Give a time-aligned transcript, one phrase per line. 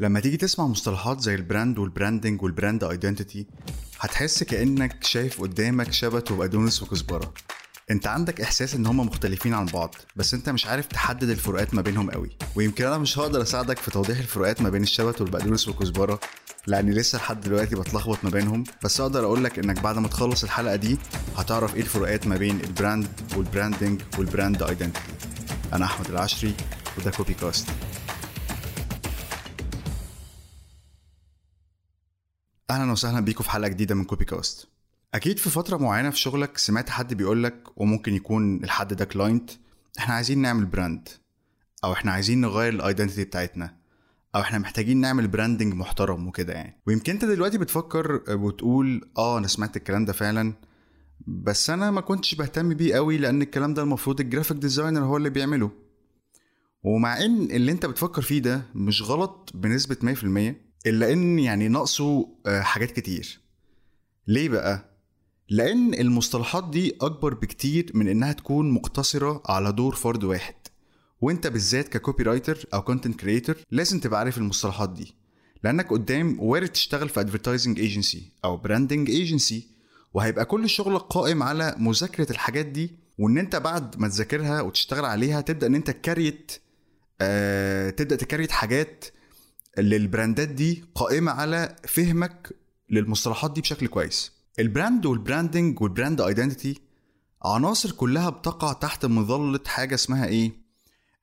[0.00, 3.46] لما تيجي تسمع مصطلحات زي ال brand وال branding وال brand identity
[4.00, 7.34] هتحس كأنك شايف قدامك شبت وبقدونس وكزبرة.
[7.90, 11.82] انت عندك إحساس إن هما مختلفين عن بعض بس انت مش عارف تحدد الفروقات ما
[11.82, 12.36] بينهم قوي.
[12.56, 16.20] ويمكن أنا مش هقدر أساعدك في توضيح الفروقات ما بين الشبت والبقدونس والكزبرة
[16.66, 18.64] لأني لسه لحد دلوقتي بتلخبط ما بينهم.
[18.84, 20.98] بس أقدر أقول لك إنك بعد ما تخلص الحلقة دي
[21.36, 25.12] هتعرف إيه الفروقات ما بين ال brand وال branding وال brand identity
[25.72, 26.54] أنا أحمد العشري
[26.98, 27.68] وده كوبي كاست
[32.70, 34.68] أهلا وسهلا بيكم في حلقة جديدة من كوبي كاست
[35.14, 39.50] أكيد في فترة معينة في شغلك سمعت حد بيقول لك وممكن يكون الحد ده client
[39.98, 41.08] إحنا عايزين نعمل brand
[41.84, 43.76] أو إحنا عايزين نغير ال identity بتاعتنا
[44.34, 46.80] أو إحنا محتاجين نعمل branding محترم وكده يعني.
[46.86, 50.54] ويمكن أنت دلوقتي بتفكر وتقول آه أنا سمعت الكلام ده فعلا
[51.26, 55.16] بس أنا ما كنتش بهتم بيه قوي لأن الكلام ده المفروض ال graphic designer هو
[55.16, 55.70] اللي بيعمله.
[56.84, 60.54] ومع إن اللي أنت بتفكر فيه ده مش غلط بنسبة 100%
[60.86, 63.40] إلا إن يعني ناقصه آه، حاجات كتير.
[64.26, 64.90] ليه بقى؟
[65.48, 70.54] لأن المصطلحات دي أكبر بكتير من إنها تكون مقتصرة على دور فرد واحد.
[71.20, 75.14] وإنت بالذات ك copywriter أو content creator لازم تبقى عارف المصطلحات دي.
[75.64, 79.66] لأنك قدام وارد تشتغل في advertising agency أو branding agency
[80.14, 85.40] وهيبقى كل شغلك قائم على مذاكرة الحاجات دي وإن إنت بعد ما تذاكرها وتشتغل عليها
[85.40, 86.52] تبدأ إن إنت ت create
[87.20, 89.04] آه تبدأ ت create حاجات
[89.78, 92.56] لل brandات دي قائمة على فهمك
[92.90, 94.32] للمصطلحات دي بشكل كويس.
[94.58, 96.80] ال brand وال branding وال brand identity
[97.44, 100.52] عناصر كلها بتقع تحت مظلة حاجة اسمها إيه؟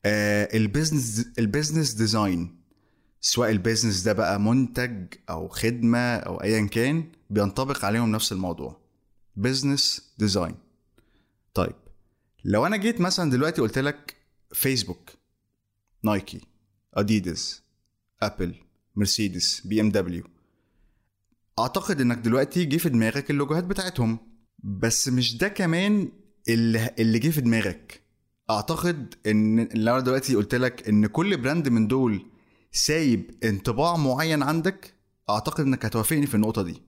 [0.05, 2.61] آه ال business ال business design
[3.21, 8.81] سواء ال business ده بقى منتج أو خدمة أو ايا كان بينطبق عليهم نفس الموضوع.
[9.36, 10.55] business design
[11.53, 11.75] طيب
[12.45, 14.15] لو أنا جيت مثلا دلوقتي قلت لك
[14.53, 15.09] فيسبوك
[16.03, 16.41] نايكي
[16.93, 17.61] اديداس
[18.23, 18.55] ابل
[18.95, 20.23] مرسيدس بي ام دبليو
[21.59, 24.19] أعتقد إنك دلوقتي جه في دماغك ال logoهات بتاعتهم
[24.64, 26.11] بس مش ده كمان
[26.49, 28.02] اللي اللي جه في دماغك.
[28.49, 32.26] أعتقد إن لو أنا دلوقتي قلت لك إن كل brand من دول
[32.71, 34.93] سايب انطباع معين عندك
[35.30, 36.82] أعتقد إنك هتوافقني في النقطة دي.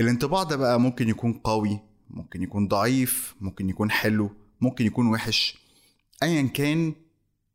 [0.00, 1.80] الانطباع ده بقى ممكن يكون قوي
[2.10, 4.30] ممكن يكون ضعيف ممكن يكون حلو
[4.60, 5.58] ممكن يكون وحش.
[6.22, 6.94] ايا كان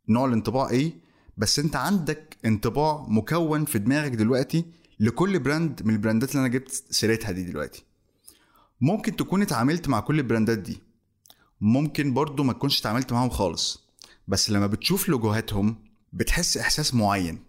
[0.09, 0.93] نوع الانطباع إيه
[1.37, 4.65] بس انت عندك انطباع مكون في دماغك دلوقتي
[4.99, 7.83] لكل brand من ال brandات اللي أنا جبت سيرتها دي دلوقتي.
[8.81, 10.79] ممكن تكون اتعاملت مع كل ال brandات دي.
[11.61, 13.85] ممكن برضو ما تكونش اتعاملت معاهم خالص.
[14.27, 15.75] بس لما بتشوف logoهاتهم
[16.13, 17.39] بتحس إحساس معين.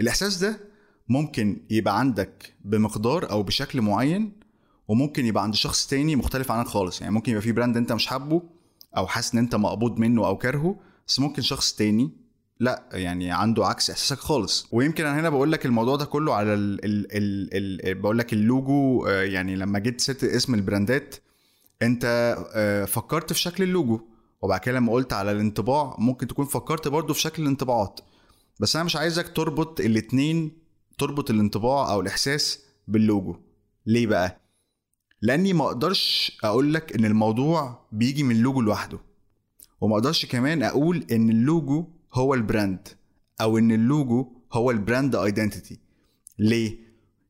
[0.00, 0.60] الإحساس ده
[1.08, 4.32] ممكن يبقى عندك بمقدار أو بشكل معين
[4.88, 7.00] وممكن يبقى عند شخص تاني مختلف عنك خالص.
[7.00, 8.42] يعني ممكن يبقى في brand انت مش حابه
[8.96, 10.76] أو حاسس إن أنت مقبوض منه أو كارهه
[11.06, 12.10] بس ممكن شخص تاني
[12.60, 14.68] لا يعني عنده عكس إحساسك خالص.
[14.72, 18.32] ويمكن أنا هنا بقول لك الموضوع ده كله على ال ال ال ال بقول لك
[18.32, 21.14] اللوجو آه، يعني لما جبت سيرة اسم ال brandات
[21.82, 24.00] أنت آه، فكرت في شكل اللوجو.
[24.42, 28.00] وبعد كده لما قلت على الانطباع ممكن تكون فكرت برضو في شكل الانطباعات.
[28.60, 30.52] بس أنا مش عايزك تربط الاتنين
[30.98, 33.36] تربط الانطباع أو الإحساس باللوجو.
[33.86, 34.40] ليه بقى؟
[35.22, 38.98] لأني ما أقدرش أقول لك إن الموضوع بيجي من اللوجو لوحده.
[39.80, 41.84] وما أقدرش كمان أقول إن اللوجو
[42.14, 42.88] هو البراند
[43.40, 45.78] أو إن اللوجو هو البراند ايدنتيتي
[46.38, 46.78] ليه؟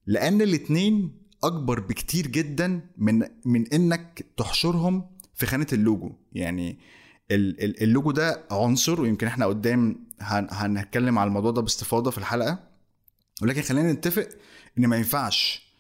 [0.06, 1.12] لأن الاتنين
[1.44, 6.12] أكبر بكتير جدا من من إنك تحشرهم في خانة اللوجو.
[6.32, 6.78] يعني
[7.30, 12.18] ال- ال- اللوجو ده عنصر ويمكن إحنا قدام هن- هنتكلم على الموضوع ده باستفاضة في
[12.18, 12.58] الحلقة.
[13.42, 14.28] ولكن خلينا نتفق
[14.78, 15.70] إن ما ينفعش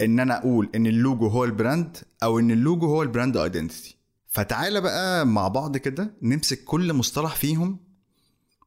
[0.00, 3.96] إن أنا أقول إن اللوجو هو ال brand أو إن اللوجو هو البراند ايدنتيتي
[4.28, 7.78] فتعالى بقى مع بعض كده نمسك كل مصطلح فيهم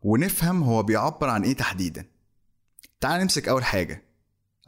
[0.06, 2.06] ونفهم هو بيعبر عن إيه تحديدا.
[3.02, 4.04] تعال نمسك أول حاجة.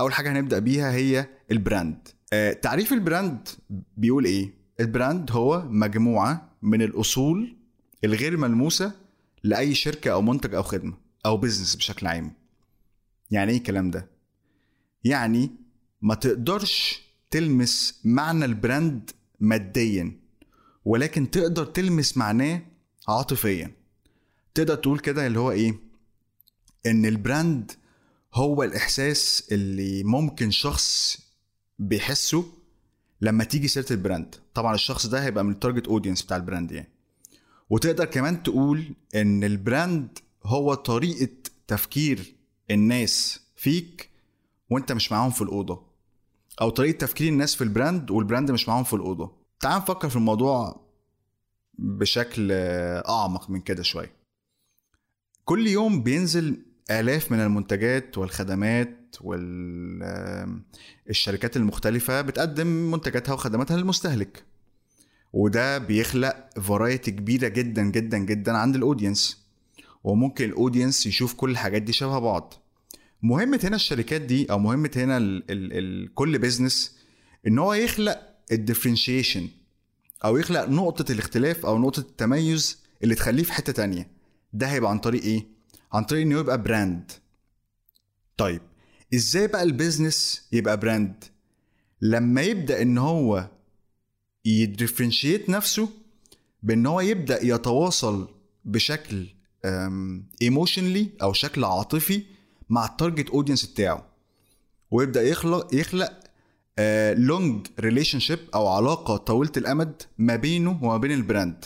[0.01, 2.07] أول حاجة هنبدأ بيها هي البراند.
[2.33, 3.47] آه تعريف ال brand
[3.97, 7.57] بيقول إيه؟ ال brand هو مجموعة من الأصول
[8.03, 8.93] الغير ملموسة
[9.43, 10.93] لأي شركة أو منتج أو خدمة
[11.25, 12.33] أو business بشكل عام.
[13.31, 14.09] يعني إيه الكلام ده؟
[15.03, 15.51] يعني
[16.01, 17.01] ما تقدرش
[17.31, 20.19] تلمس معنى ال brand ماديا
[20.85, 22.61] ولكن تقدر تلمس معناه
[23.07, 23.76] عاطفيا.
[24.57, 25.75] تقدر تقول كده اللي هو إيه؟
[26.85, 27.71] إن ال brand
[28.33, 31.17] هو الإحساس اللي ممكن شخص
[31.79, 32.45] بيحسه
[33.21, 36.43] لما تيجي سيرة ال brand طبعا الشخص ده هيبقى من ال target audience بتاع ال
[36.43, 36.89] brand يعني.
[37.69, 38.83] وتقدر كمان تقول
[39.15, 41.29] إن ال brand هو طريقة
[41.67, 42.35] تفكير
[42.71, 44.09] الناس فيك
[44.69, 45.87] وأنت مش معاهم في الأوضة.
[46.61, 49.31] أو طريقة تفكير الناس في ال brand وال brand مش معاهم في الأوضة.
[49.59, 50.81] تعال نفكر في الموضوع
[51.79, 52.51] بشكل
[53.09, 54.16] أعمق من كده شوية.
[55.47, 56.57] كل يوم بينزل
[56.91, 59.15] آلاف من المنتجات والخدمات
[61.07, 64.43] والشركات المختلفة بتقدم منتجاتها وخدماتها للمستهلك.
[65.33, 69.45] وده بيخلق variety كبيرة جدا جدا جدا عند ال audience
[70.03, 72.53] وممكن ال audience يشوف كل الحاجات دي شبه بعض.
[73.21, 76.97] مهمة هنا الشركات دي أو مهمة هنا ال ال ال كل business
[77.47, 78.21] إن هو يخلق
[78.51, 79.47] ال differentiation
[80.25, 84.16] أو يخلق نقطة الاختلاف أو نقطة التميز اللي تخليه في حتة تانية.
[84.53, 85.47] ده هيبقى عن طريق إيه؟
[85.93, 87.11] عن طريق إنه يبقى brand
[88.37, 88.61] طيب
[89.13, 91.23] إزاي بقى ال business يبقى brand؟
[92.01, 93.49] لما يبدأ إن هو
[94.45, 95.89] ي differentiate نفسه
[96.63, 98.27] بإن هو يبدأ يتواصل
[98.65, 99.27] بشكل
[100.41, 102.23] emotionally أو شكل عاطفي
[102.69, 104.07] مع ال target audience بتاعه
[104.91, 106.19] ويبدأ يخلق يخلق
[107.17, 111.65] long relationship أو علاقة طويلة الأمد ما بينه وما بين ال brand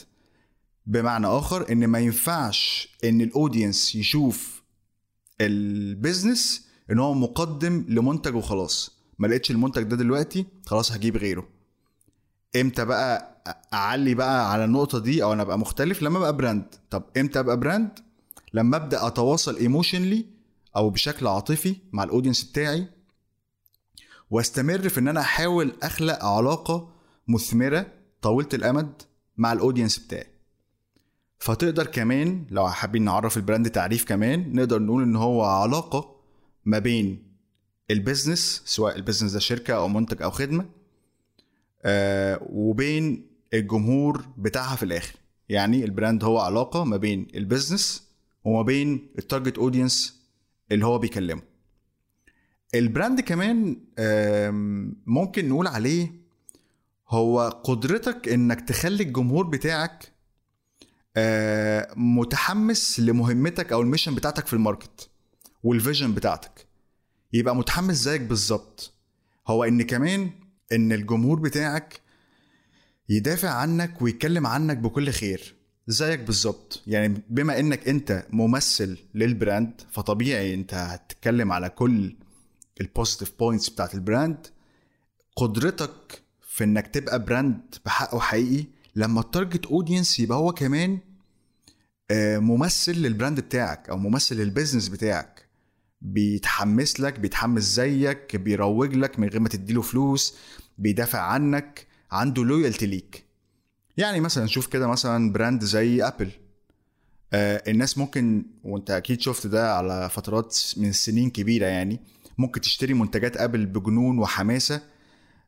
[0.85, 4.61] بمعنى آخر إن ما ينفعش إن ال audience يشوف
[5.41, 8.97] ال business إن هو مقدم لمنتج وخلاص.
[9.19, 11.47] ما لقيتش المنتج ده دلوقتي خلاص هجيب غيره.
[12.55, 13.31] إمتى بقى
[13.73, 17.59] أعلي بقى على النقطة دي أو أنا أبقى مختلف؟ لما أبقى brand طب إمتى أبقى
[17.59, 17.99] brand
[18.53, 20.25] لما أبدأ أتواصل emotionally
[20.75, 22.87] أو بشكل عاطفي مع ال audience بتاعي
[24.29, 26.91] وأستمر في إن أنا أحاول أخلق علاقة
[27.27, 27.85] مثمرة
[28.21, 29.01] طويلة الأمد
[29.37, 30.30] مع ال audience بتاعي.
[31.41, 36.15] فتقدر كمان لو حابين نعرف ال brand تعريف كمان نقدر نقول إن هو علاقة
[36.65, 37.23] ما بين
[37.91, 40.65] ال business سواء ال business ده شركة أو منتج أو خدمة
[41.83, 45.15] آه وبين الجمهور بتاعها في الآخر.
[45.49, 48.07] يعني ال brand هو علاقة ما بين ال business
[48.43, 50.21] وما بين ال target audience
[50.71, 51.41] اللي هو بيكلمه.
[52.75, 53.77] ال brand كمان
[55.05, 56.11] ممكن نقول عليه
[57.09, 60.10] هو قدرتك إنك تخلي الجمهور بتاعك
[61.95, 65.09] متحمس لمهمتك أو ال mission بتاعتك في ال market
[65.63, 66.67] وال vision بتاعتك.
[67.33, 68.93] يبقى متحمس زيك بالظبط.
[69.47, 70.31] هو إن كمان
[70.71, 72.01] إن الجمهور بتاعك
[73.09, 75.55] يدافع عنك ويتكلم عنك بكل خير.
[75.87, 76.83] زيك بالظبط.
[76.87, 82.15] يعني بما إنك أنت ممثل لل brand فطبيعي أنت هتتكلم على كل
[82.81, 84.47] ال positive points بتاعت ال brand.
[85.35, 88.65] قدرتك في إنك تبقى brand بحقه حقيقي
[88.95, 90.99] لما ال target audience يبقى هو كمان
[92.37, 95.47] ممثل لل brand بتاعك أو ممثل لل business بتاعك.
[96.01, 100.35] بيتحمس لك بيتحمس زيك بيروج لك من غير ما تديله فلوس
[100.77, 103.23] بيدافع عنك عنده loyalty ليك.
[103.97, 106.31] يعني مثلا شوف كده مثلا brand زي Apple
[107.33, 111.99] آه الناس ممكن وأنت أكيد شفت ده على فترات من السنين كبيرة يعني
[112.37, 114.81] ممكن تشتري منتجات Apple بجنون وحماسة.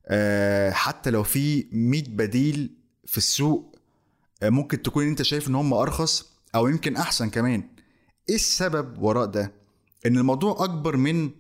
[0.08, 2.70] آه حتى لو في 100 بديل
[3.06, 3.80] في السوق
[4.44, 7.70] آه ممكن تكون انت شايف ان هم ارخص أو يمكن احسن كمان.
[8.30, 9.52] إيه السبب وراء ده؟
[10.06, 11.32] ان الموضوع اكبر من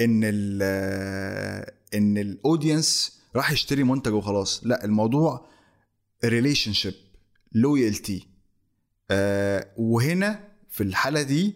[0.00, 0.62] ان ال
[1.94, 4.60] ان ال audience راح يشتري منتج وخلاص.
[4.64, 5.48] لا الموضوع
[6.24, 6.94] relationship
[7.52, 8.28] loyalty
[9.76, 11.54] وهنا في الحالة دي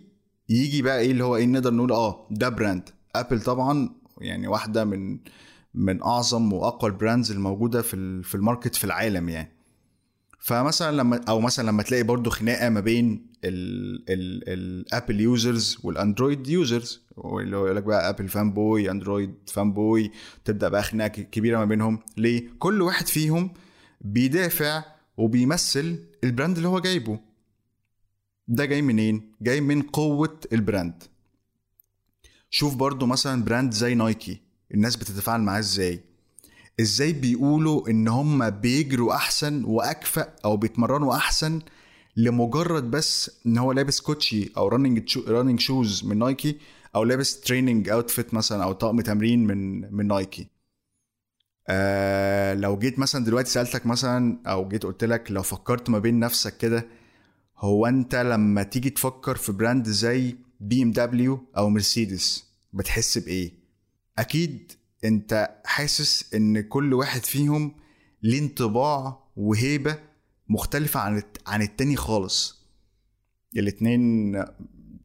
[0.49, 3.91] يجي بقى إيه اللي هو إيه نقدر نقول آه ده brand Apple طبعا
[4.21, 5.19] يعني واحدة من
[5.75, 9.53] من أعظم وأقوى ال brands الموجودة في في ال market في العالم يعني.
[10.41, 16.49] فمثلا لما أو مثلا لما تلاقي برضو خناقة ما بين ال Apple users وال Android
[16.49, 20.11] users اللي هو يقول لك بقى Apple fanboy Android fanboy
[20.45, 21.99] تبدأ بقى خناقة كبيرة ما بينهم.
[22.17, 23.51] ليه؟ كل واحد فيهم
[24.01, 24.85] بيدافع
[25.17, 27.21] وبيمثل ال brand اللي هو جايبه.
[28.49, 31.03] ده جاي منين؟ جاي من قوة ال brand.
[32.51, 34.41] شوف برضو مثلا brand زي Nike.
[34.75, 36.01] الناس بتتفاعل معاه إزاي؟
[36.81, 41.61] إزاي بيقولوا ان هم بيجروا احسن واكفأ أو بيتمرنوا احسن
[42.17, 46.59] لمجرد بس ان هو لابس كوتشي أو running running shoes من Nike
[46.95, 50.49] أو لابس training outfit مثلا أو طقم تمرين من من Nike
[51.69, 56.19] آه لو جيت مثلا دلوقتي سألتك مثلا أو جيت قلت لك لو فكرت ما بين
[56.19, 56.87] نفسك كده
[57.59, 63.58] هو انت لما تيجي تفكر في brand زي BMW أو مرسيدس بتحس بإيه؟
[64.21, 64.73] أكيد
[65.05, 67.75] أنت حاسس إن كل واحد فيهم
[68.23, 69.99] ليه انطباع وهيبة
[70.49, 72.59] مختلفة عن عن التاني خالص.
[73.57, 74.33] الاتنين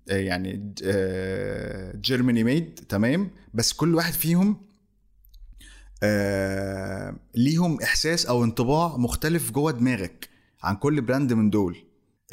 [0.08, 0.74] يعني
[2.02, 4.58] Germany made تمام؟ بس كل واحد فيهم
[7.36, 10.30] ليهم إحساس أو انطباع مختلف جوه دماغك
[10.64, 11.78] عن كل brand من دول.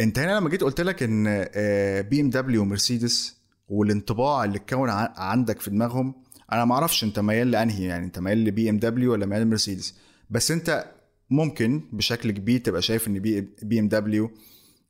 [0.01, 1.25] أنت هنا لما جيت قلت لك إن
[2.09, 3.37] BMW ومرسيدس
[3.69, 6.15] والانطباع اللي اتكون عندك في دماغهم
[6.53, 9.95] أنا ما أعرفش أنت ميال لأنهي يعني أنت ميال ل BMW ولا ميال لمرسيدس؟
[10.31, 10.93] بس أنت
[11.31, 13.19] ممكن بشكل كبير تبقى شايف إن
[13.63, 14.31] BMW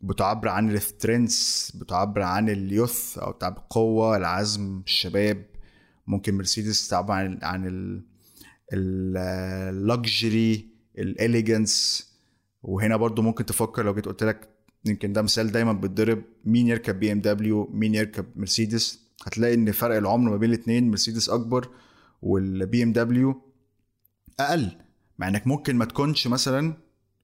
[0.01, 5.47] بتعبر عن ال strength بتعبر عن ال youth أو بتعبر القوة العزم الشباب.
[6.07, 8.03] ممكن مرسيدس تعبر عن عن
[8.73, 10.69] ال luxury
[10.99, 12.07] ال elegance
[12.63, 14.49] وهنا برضو ممكن تفكر لو جيت قلت لك
[14.85, 19.10] يمكن ده مثال دايما بيتضرب مين يركب BMW مين يركب مرسيدس.
[19.27, 21.69] هتلاقي إن فرق العمر ما بين الاثنين مرسيدس أكبر
[22.23, 23.43] وال BMW
[24.41, 24.71] أقل.
[25.19, 26.77] مع إنك ممكن ما تكونش مثلا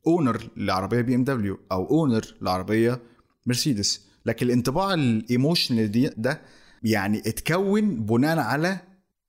[0.06, 3.02] owner لعربية BMW أو owner لعربية
[3.46, 4.06] مرسيدس.
[4.26, 6.42] لكن الانطباع ال emotional ده
[6.82, 8.78] يعني اتكون بناء على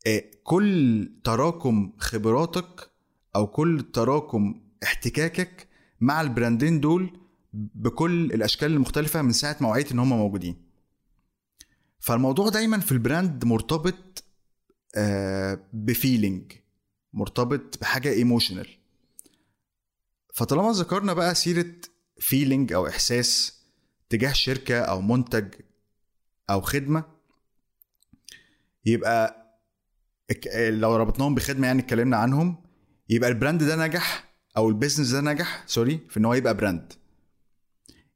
[0.07, 2.89] آه، كل تراكم خبراتك
[3.35, 5.67] أو كل تراكم احتكاكك
[6.01, 7.17] مع البراندين دول
[7.53, 10.66] بكل الأشكال المختلفة من ساعة ما وعيت إن هم موجودين.
[12.07, 14.23] فالموضوع دايما في ال brand مرتبط
[14.95, 16.51] آه، ب feeling
[17.13, 18.67] مرتبط بحاجة emotional
[20.33, 21.75] فطالما ذكرنا بقى سيرة
[22.19, 23.61] feeling أو إحساس
[24.09, 25.53] تجاه شركة أو منتج
[26.49, 27.03] أو خدمة
[28.85, 29.43] يبقى
[30.55, 32.63] لو ربطناهم بخدمة يعني اتكلمنا عنهم
[33.09, 36.57] يبقى ال brand ده نجح أو ال business ده نجح sorry في إن هو يبقى
[36.57, 36.93] brand.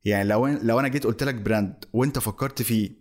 [0.06, 3.00] يعني لو لو أنا جيت قلت لك brand وأنت فكرت فيه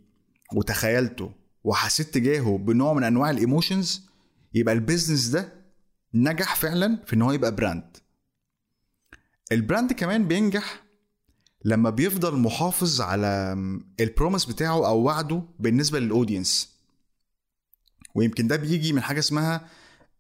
[0.57, 1.33] وتخيلته
[1.65, 4.09] وحسيت تجاهه بنوع من أنواع ال emotions
[4.55, 5.53] يبقى ال business ده
[6.15, 7.97] نجح فعلا في إن هو يبقى brand
[9.53, 10.83] ال brand كمان بينجح
[11.65, 13.57] لما بيفضل محافظ على
[14.01, 16.77] ال promise بتاعه أو وعده بالنسبة لل audience
[18.15, 19.69] ويمكن ده بيجي من حاجة اسمها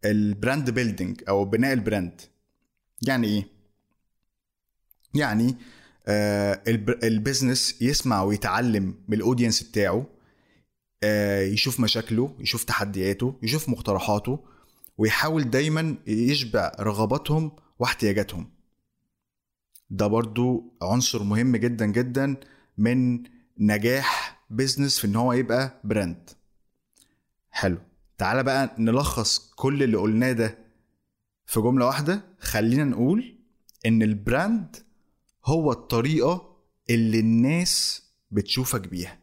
[0.04, 2.20] ال brand building أو بناء ال brand
[3.02, 3.46] يعني إيه؟
[5.14, 5.56] يعني
[6.06, 6.62] آه
[7.04, 10.06] ال business يسمع ويتعلم من ال audience بتاعه
[11.04, 14.44] يشوف مشاكله يشوف تحدياته يشوف مقترحاته
[14.98, 18.50] ويحاول دايما يشبع رغباتهم واحتياجاتهم.
[19.90, 22.36] ده برضو عنصر مهم جدا جدا
[22.78, 23.22] من
[23.58, 26.30] نجاح business في إن هو يبقى brand
[27.50, 27.78] حلو.
[28.18, 30.58] تعالى بقى نلخص كل اللي قلناه ده
[31.46, 32.24] في جملة واحدة.
[32.40, 33.38] خلينا نقول
[33.86, 34.76] إن ال brand
[35.44, 36.56] هو الطريقة
[36.90, 39.19] اللي الناس بتشوفك بيها.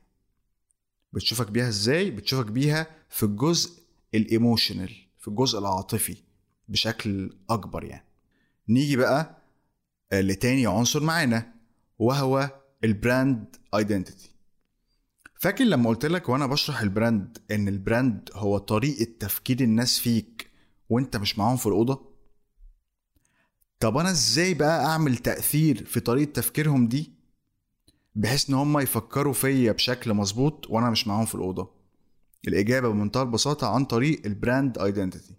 [1.17, 3.83] بتشوفك بيها إزاي؟ بتشوفك بيها في الجزء
[4.15, 6.17] ال emotional في الجزء العاطفي
[6.67, 8.05] بشكل أكبر يعني.
[8.69, 9.37] نيجي بقى
[10.13, 11.53] لتاني عنصر معانا
[11.99, 12.49] وهو
[12.83, 14.29] ال brand identity
[15.39, 19.99] فاكر لما قلت لك وأنا بشرح ال brand إن ال brand هو طريقة تفكير الناس
[19.99, 20.51] فيك
[20.89, 22.07] وأنت مش معاهم في الأوضة؟
[23.79, 27.16] طب أنا إزاي بقى أعمل تأثير في طريقة تفكيرهم دي؟
[28.17, 31.69] بحيث إن هم يفكروا فيا بشكل مظبوط وأنا مش معاهم في الأوضة.
[32.47, 35.33] الإجابة بمنتهى البساطة عن طريق ال brand identity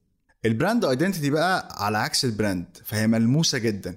[0.45, 3.97] ال brand identity بقى على عكس ال brand فهي ملموسة جدا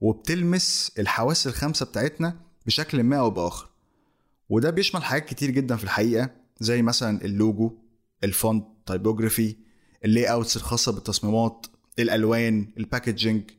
[0.00, 3.68] وبتلمس الحواس الخمسة بتاعتنا بشكل ما أو بآخر.
[4.48, 6.30] وده بيشمل حاجات كتير جدا في الحقيقة
[6.60, 7.72] زي مثلا ال logo
[8.24, 9.56] ال font typography
[10.04, 11.66] ال layouts الخاصة بالتصميمات
[11.98, 13.50] الألوان ال packaging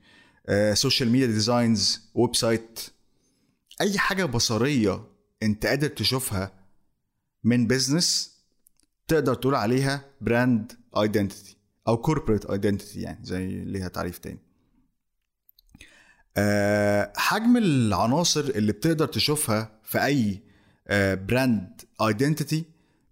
[0.74, 2.80] social media designs website
[3.82, 5.04] أي حاجة بصرية
[5.44, 6.52] أنت قادر تشوفها
[7.44, 8.38] من business
[9.08, 11.58] تقدر تقول عليها brand identity
[11.88, 14.40] أو corporate identity يعني زي ليها تعريف تاني.
[16.38, 20.42] أه حجم العناصر اللي بتقدر تشوفها في أي
[21.16, 22.64] brand أه identity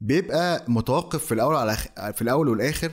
[0.02, 1.78] بيبقى متوقف في الأول على
[2.14, 2.92] في الأول والآخر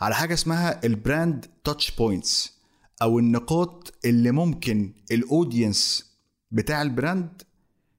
[0.00, 2.52] على حاجة اسمها ال brand touch points
[3.02, 6.05] أو النقاط اللي ممكن ال audience
[6.50, 7.42] بتاع ال brand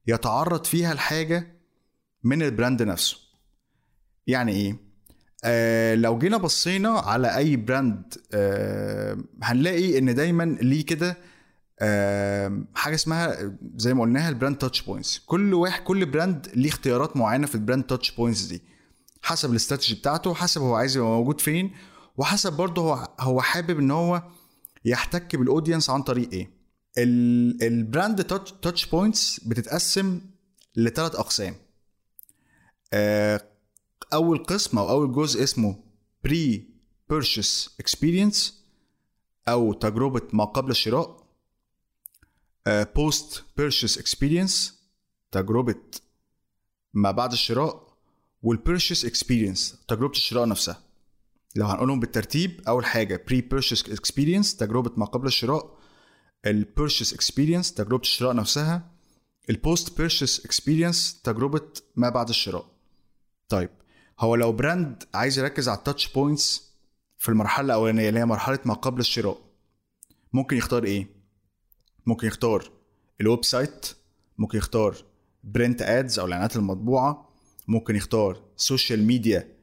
[0.08, 1.58] يتعرض فيها الحاجة
[2.24, 3.18] من ال brand نفسه.
[4.28, 4.78] يعني إيه؟
[5.44, 11.18] آه لو جينا بصينا على أي brand آه هنلاقي إن دايما ليه كده
[11.80, 16.70] آه حاجة اسمها زي ما قلناها ال brand touch points كل واحد كل brand ليه
[16.70, 18.62] اختيارات معينة في ال brand touch points دي.
[19.22, 21.72] حسب الاستراتيجي بتاعته حسب هو عايز يبقى موجود فين
[22.18, 24.24] وحسب برضه هو هو حابب إن هو
[24.86, 26.57] يحتك بال audience عن طريق إيه.
[26.98, 28.24] ال brand
[28.62, 30.22] touch points بتتقسم
[30.76, 31.56] لثلاث أقسام.
[32.94, 33.42] آه،
[34.14, 35.84] أول قسم أو أول جزء اسمه
[36.24, 36.70] pre
[37.10, 38.64] purchase experience
[39.48, 41.28] أو تجربة ما قبل الشراء.
[42.68, 44.80] post purchase experience
[45.32, 45.82] تجربة
[46.94, 47.88] ما بعد الشراء
[48.44, 50.84] وال purchase experience تجربة الشراء نفسها.
[51.56, 55.77] لو هنقولهم بالترتيب أول حاجة pre purchase experience تجربة ما قبل الشراء.
[56.46, 58.92] ال purchase experience تجربة الشراء نفسها.
[59.50, 61.62] ال post purchase experience تجربة
[61.96, 62.66] ما بعد الشراء.
[63.50, 63.70] طيب
[64.20, 66.68] هو لو brand عايز يركز على ال touch points
[67.18, 69.38] في المرحلة الأولانية اللي هي مرحلة ما قبل الشراء
[70.34, 71.08] ممكن يختار إيه؟
[72.06, 72.72] ممكن يختار
[73.22, 73.86] ال website
[74.38, 74.96] ممكن يختار
[75.44, 77.30] print ads أو الإعلانات المطبوعة
[77.68, 79.56] ممكن يختار social media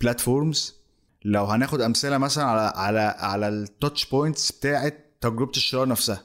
[0.00, 0.74] platforms
[1.24, 6.24] لو هناخد أمثلة مثلا على على على ال touch points بتاعة تجربة الشراء نفسها.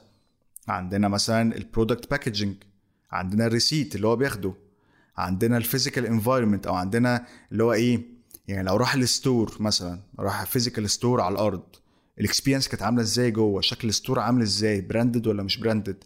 [0.68, 2.56] عندنا مثلا ال product packaging
[3.10, 4.54] عندنا ال receipt اللي هو بياخده
[5.16, 8.02] عندنا ال physical environment أو عندنا اللي هو إيه
[8.48, 11.62] يعني لو راح ال store مثلا راح physical store على الأرض
[12.20, 16.04] ال experience كانت عاملة إزاي جوه؟ شكل ال store عامل إزاي؟ branded ولا مش branded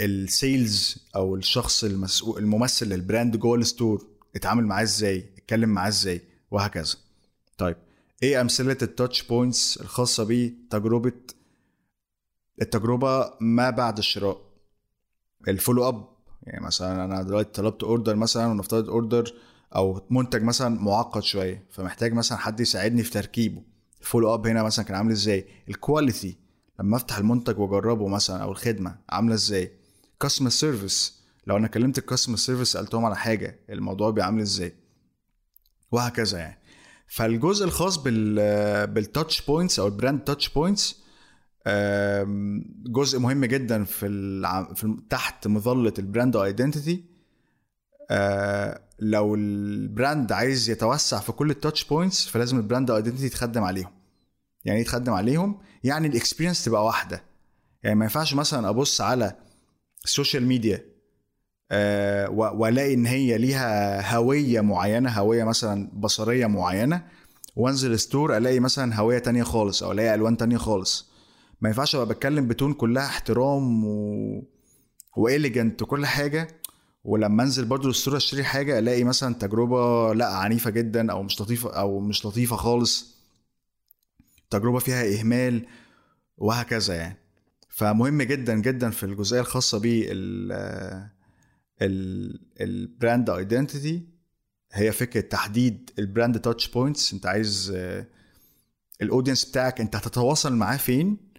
[0.00, 5.68] ال sales أو الشخص المسؤول الممثل لل brand جوه ال store اتعامل معاه إزاي؟ اتكلم
[5.68, 6.20] معاه إزاي؟
[6.50, 6.94] وهكذا.
[7.58, 7.76] طيب
[8.22, 11.12] إيه أمثلة ال touch points الخاصة بتجربه
[12.60, 14.40] التجربة ما بعد الشراء.
[15.48, 16.08] ال follow up
[16.42, 19.34] يعني مثلا أنا دلوقتي طلبت order مثلا ونفترض order
[19.76, 23.62] أو منتج مثلا معقد شوية فمحتاج مثلا حد يساعدني في تركيبه.
[24.00, 26.36] ال follow up هنا مثلا كان عامل إزاي؟ ال quality
[26.80, 29.72] لما أفتح المنتج وأجربه مثلا أو الخدمة عاملة إزاي؟
[30.20, 34.74] customer service لو أنا كلمت ال customer service سألتهم على حاجة الموضوع بيعمل إزاي؟
[35.92, 36.58] وهكذا يعني.
[37.06, 41.00] فالجزء الخاص بال بال touch points أو ال brand touch points
[42.86, 44.08] جزء مهم جدا في.
[44.74, 47.04] في تحت مظلة ال brand identity
[48.98, 53.62] لو ال brand عايز يتوسع في كل ال touch points فلازم ال brand identity تخدم
[53.64, 53.90] عليهم.
[54.64, 55.58] يعني إيه تخدم عليهم.
[55.84, 57.22] يعني ال experience تبقى واحدة.
[57.82, 59.36] يعني ما ينفعش مثلا أبص على
[60.04, 60.84] ال social media
[61.70, 67.06] أه وألاقي إن هي ليها هوية معينة هوية مثلا بصرية معينة
[67.56, 71.09] وأنزل store ألاقي مثلا هوية تانية خالص أو ألاقي ألوان تانية خالص.
[71.60, 74.44] ما ينفعش أبقى بتكلم ب tone كلها احترام و...
[75.16, 76.48] و elegant وكل حاجة.
[77.04, 81.40] ولما أنزل برضو ال store أشتري حاجة ألاقي مثلا تجربة لأ عنيفة جدا أو مش
[81.40, 83.16] لطيفة أو مش لطيفة خالص.
[84.50, 85.66] تجربة فيها إهمال
[86.38, 87.16] وهكذا يعني.
[87.68, 91.10] فمهم جدا جدا في الجزئية الخاصة بال
[92.60, 94.02] ال brand identity
[94.72, 97.76] هي فكرة تحديد ال brand touch points أنت عايز
[99.02, 101.29] ال audience بتاعك أنت هتتواصل معاه فين؟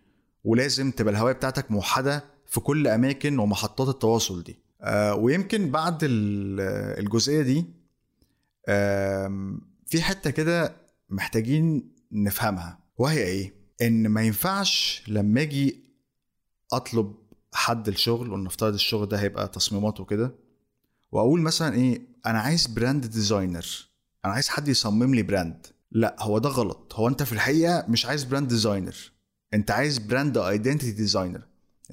[0.44, 4.60] ولازم تبقى الهويه بتاعتك موحدة في كل أماكن ومحطات التواصل دي.
[4.82, 7.66] آه ويمكن بعد الجزئية دي
[9.88, 10.76] في حتة كده
[11.10, 15.84] محتاجين نفهمها وهي إيه؟ إن ما ينفعش لما أجي
[16.74, 17.16] أطلب
[17.54, 20.36] حد الشغل ولنفترض الشغل ده هيبقى تصميمات وكده
[21.12, 23.66] وأقول مثلا إيه؟ أنا عايز brand designer
[24.26, 25.68] أنا عايز حد يصمم لي brand.
[25.92, 26.94] لأ هو ده غلط.
[26.96, 28.96] هو أنت في الحقيقة مش عايز brand designer.
[29.54, 31.42] انت عايز brand identity designer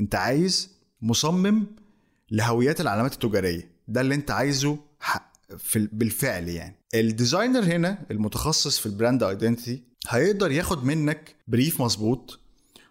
[0.00, 0.70] انت عايز
[1.02, 1.66] مصمم
[2.30, 3.70] لهويات العلامات التجارية.
[3.88, 4.78] ده اللي انت عايزه
[5.58, 6.74] في بالفعل يعني.
[6.94, 12.40] ال designer هنا المتخصص في ال brand identity هيقدر ياخد منك brief مظبوط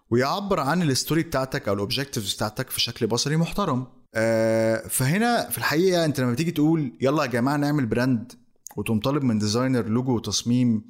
[0.10, 3.88] ويعبر عن ال story بتاعتك أو ال objectives بتاعتك في شكل بصري محترم.
[4.15, 8.34] آه فهنا في الحقيقة انت لما بتيجي تقول يلا يا جماعة نعمل brand
[8.77, 10.84] وتقوم طالب من designer logo وتصميم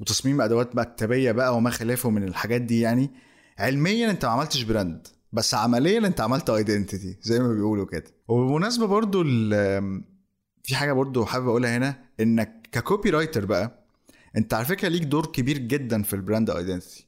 [0.00, 3.10] وتصميم أدوات مكتبيه بقى وما خلافه من الحاجات دي يعني
[3.58, 8.04] علميا أنت ما عملتش brand بس عمليا أنت عملت identity زي ما بيقولوا كده.
[8.28, 9.24] وبالمناسبه برضو
[10.64, 13.84] في حاجة برضو حابب أقولها هنا إنك ك copywriter بقى
[14.36, 17.06] أنت على فكرة ليك دور كبير جدا في ال brand identity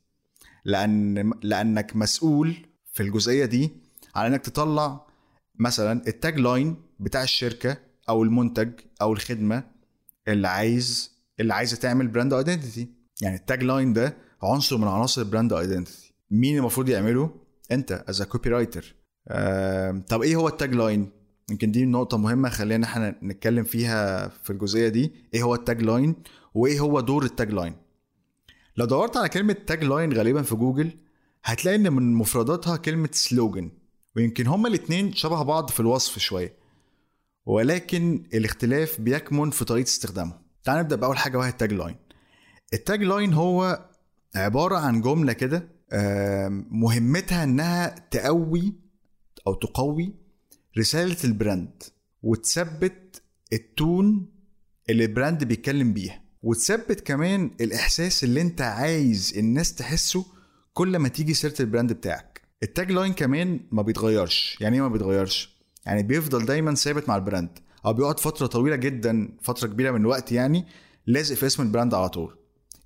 [0.65, 2.57] لأن لأنك مسؤول
[2.93, 3.71] في الجزئية دي
[4.15, 5.07] على إنك تطلع
[5.59, 7.77] مثلا ال tagline بتاع الشركة
[8.09, 8.71] أو المنتج
[9.03, 9.65] أو الخدمة
[10.29, 12.89] اللي عايز اللي عايزة تعمل brand identity
[13.23, 17.31] يعني ال tagline ده عنصر من عناصر ال brand identity مين المفروض يعمله؟
[17.73, 18.95] انت as copywriter
[20.09, 21.11] طب إيه هو ال tagline؟
[21.51, 25.13] يمكن دي نقطة مهمة خلينا إحنا نتكلم فيها في الجزئية دي.
[25.35, 26.15] إيه هو ال tagline؟
[26.55, 27.75] وايه هو دور ال tagline؟
[28.77, 30.91] لو دورت على كلمة tagline غالبا في جوجل
[31.45, 33.71] هتلاقي إن من مفرداتها كلمة slogan
[34.17, 36.57] ويمكن هما الاتنين شبه بعض في الوصف شوية.
[37.47, 41.97] ولكن الاختلاف بيكمن في طريقة استخدامهم تعال نبدأ بأول حاجة وهي ال tagline
[42.75, 43.89] ال tagline هو
[44.35, 45.69] عبارة عن جملة كده
[46.71, 48.75] مهمتها إنها تقوي
[49.47, 50.15] أو تقوي
[50.79, 51.83] رسالة ال brand
[52.23, 54.29] وتثبت ال tone
[54.91, 56.23] اللي ال brand بيتكلم بيها.
[56.43, 60.27] وتثبت كمان الإحساس اللي أنت عايز الناس تحسه
[60.73, 62.41] كل ما تيجي سيرة ال brand بتاعك.
[62.63, 64.59] ال tagline كمان ما بيتغيرش.
[64.61, 67.59] يعني إيه ما بيتغيرش؟ يعني بيفضل دايما ثابت مع ال brand.
[67.87, 70.67] أو بيقعد فترة طويلة جدا فترة كبيرة من الوقت يعني
[71.07, 72.37] لازق في اسم ال brand على طول.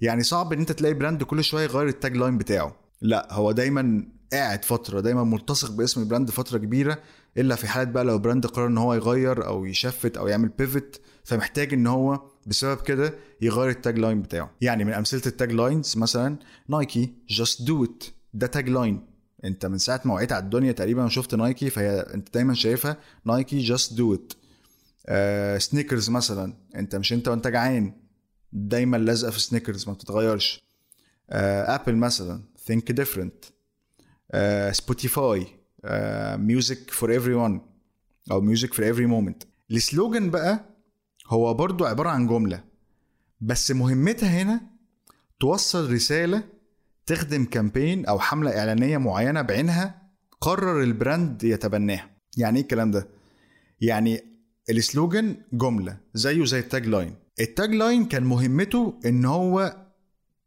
[0.00, 2.76] يعني صعب إن أنت تلاقي brand كل شوية يغير ال tagline بتاعه.
[3.00, 6.98] لا هو دايما قاعد فترة دايما ملتصق باسم ال brand فترة كبيرة
[7.38, 10.48] إلا في حاله بقى لو brand قرر إن هو يغير أو ي shift أو يعمل
[10.48, 14.50] pivot فمحتاج إن هو بسبب كده يغير ال tagline بتاعه.
[14.60, 16.36] يعني من أمثلة ال taglines مثلا
[16.68, 19.07] Nike just do it ده tagline.
[19.44, 23.59] أنت من ساعة ما وعيت على الدنيا تقريبا وشفت Nike فهي أنت دايما شايفها Nike
[23.59, 24.33] just do it
[25.59, 26.54] Snickers مثلا.
[26.76, 27.92] أنت مش أنت وأنت جعان.
[28.52, 30.62] دايما لازقة في Snickers ما بتتغيرش.
[31.31, 33.44] Apple مثلا think different
[34.70, 35.46] Spotify
[36.37, 37.66] music for everyone
[38.30, 40.64] أو music for every moment ال slogan بقى
[41.26, 42.64] هو برضو عبارة عن جملة.
[43.40, 44.60] بس مهمتها هنا
[45.40, 46.42] توصل رسالة
[47.06, 50.02] تخدم campaign أو حملة إعلانية معينة بعينها
[50.40, 52.10] قرر ال brand يتبناها.
[52.36, 53.08] يعني إيه الكلام ده؟
[53.80, 54.30] يعني
[54.70, 59.77] ال slogan جملة زيه زي ال tagline ال tagline كان مهمته إن هو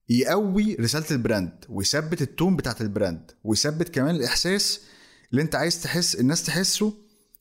[0.10, 4.82] يقوي رسالة ال brand ويثبت ال tone بتاعت ال brand ويثبت كمان الإحساس
[5.32, 6.94] اللي أنت عايز تحس الناس تحسه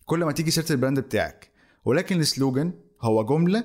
[0.05, 1.51] كل ما تيجي سيرة ال brand بتاعك.
[1.85, 3.65] ولكن ال slogan هو جملة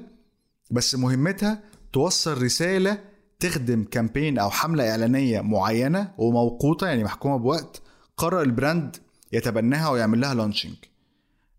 [0.72, 3.00] بس مهمتها توصل رسالة
[3.39, 7.82] تخدم campaign أو حملة إعلانية معينة وموقوتة يعني محكومة بوقت
[8.17, 8.95] قرر ال brand
[9.32, 10.76] يتبناها ويعمل لها launching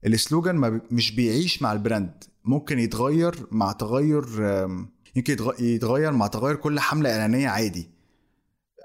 [0.06, 2.24] ال slogan مش بيعيش مع ال brand.
[2.44, 4.24] ممكن يتغير مع تغير
[5.16, 7.90] يمكن يتغير مع تغير كل حملة إعلانية عادي.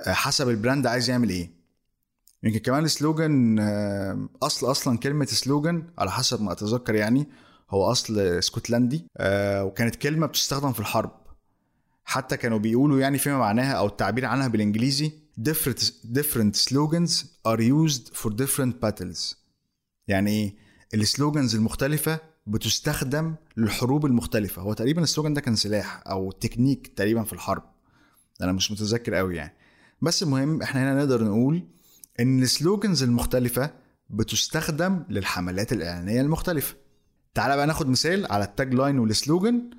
[0.08, 1.52] حسب ال brand عايز يعمل إيه.
[2.44, 3.60] يمكن كمان ال slogan
[4.44, 7.28] أصل أصلا كلمة slogan على حسب ما أتذكر يعني
[7.70, 9.08] هو أصل اسكتلندي.
[9.62, 11.12] وكانت كلمة بتستخدم في الحرب.
[12.06, 15.12] حتى كانوا بيقولوا يعني فيما معناها أو التعبير عنها بالإنجليزي
[15.50, 15.82] different
[16.20, 17.12] different slogans
[17.48, 19.36] are used for different battles.
[20.08, 20.63] يعني إيه؟
[20.94, 24.62] ال slogans المختلفة بتستخدم للحروب المختلفة.
[24.62, 27.64] هو تقريبا ال slogan ده كان سلاح أو تكنيك تقريبا في الحرب.
[28.42, 29.54] أنا مش متذكر قوي يعني.
[30.02, 31.68] بس المهم إحنا هنا نقدر نقول
[32.20, 33.74] إن ال slogans المختلفة
[34.10, 36.76] بتستخدم للحملات الإعلانية المختلفة.
[37.34, 39.70] تعال بقى ناخد مثال على ال tagline وال slogan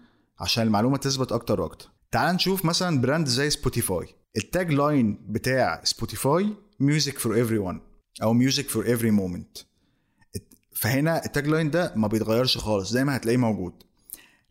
[0.41, 1.89] عشان المعلومة تثبت أكتر وأكتر.
[2.11, 4.07] تعال نشوف مثلا brand زي سبوتيفاي.
[4.37, 7.81] ال tagline بتاع سبوتيفاي music for every
[8.23, 9.59] أو music for every moment
[10.75, 13.73] فهنا ال tagline ده ما بيتغيرش خالص دايما هتلاقيه موجود.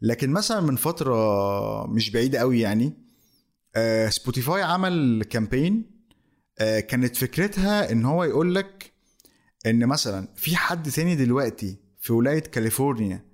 [0.02, 2.94] لكن مثلا من فترة مش بعيدة قوي يعني
[3.76, 5.92] آه سبوتيفاي عمل campaign
[6.60, 8.94] آه كانت فكرتها إن هو يقول لك
[9.66, 13.26] إن مثلا في حد تاني دلوقتي في ولاية كاليفورنيا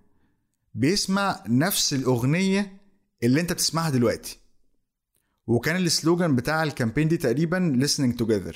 [0.75, 2.79] بيسمع نفس الأغنية
[3.23, 4.39] اللي أنت بتسمعها دلوقتي.
[5.47, 8.55] وكان ال slogan بتاع ال campaign دي تقريبا listening together.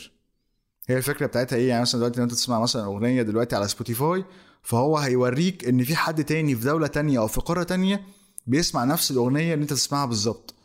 [0.89, 4.25] هي الفكرة بتاعتها إيه؟ يعني مثلا دلوقتي لو أنت تسمع مثلا أغنية دلوقتي على سبوتيفاي
[4.61, 8.05] فهو هيوريك إن في حد تاني في دولة تانية أو في قارة تانية
[8.47, 10.55] بيسمع نفس الأغنية اللي أنت تسمعها بالظبط.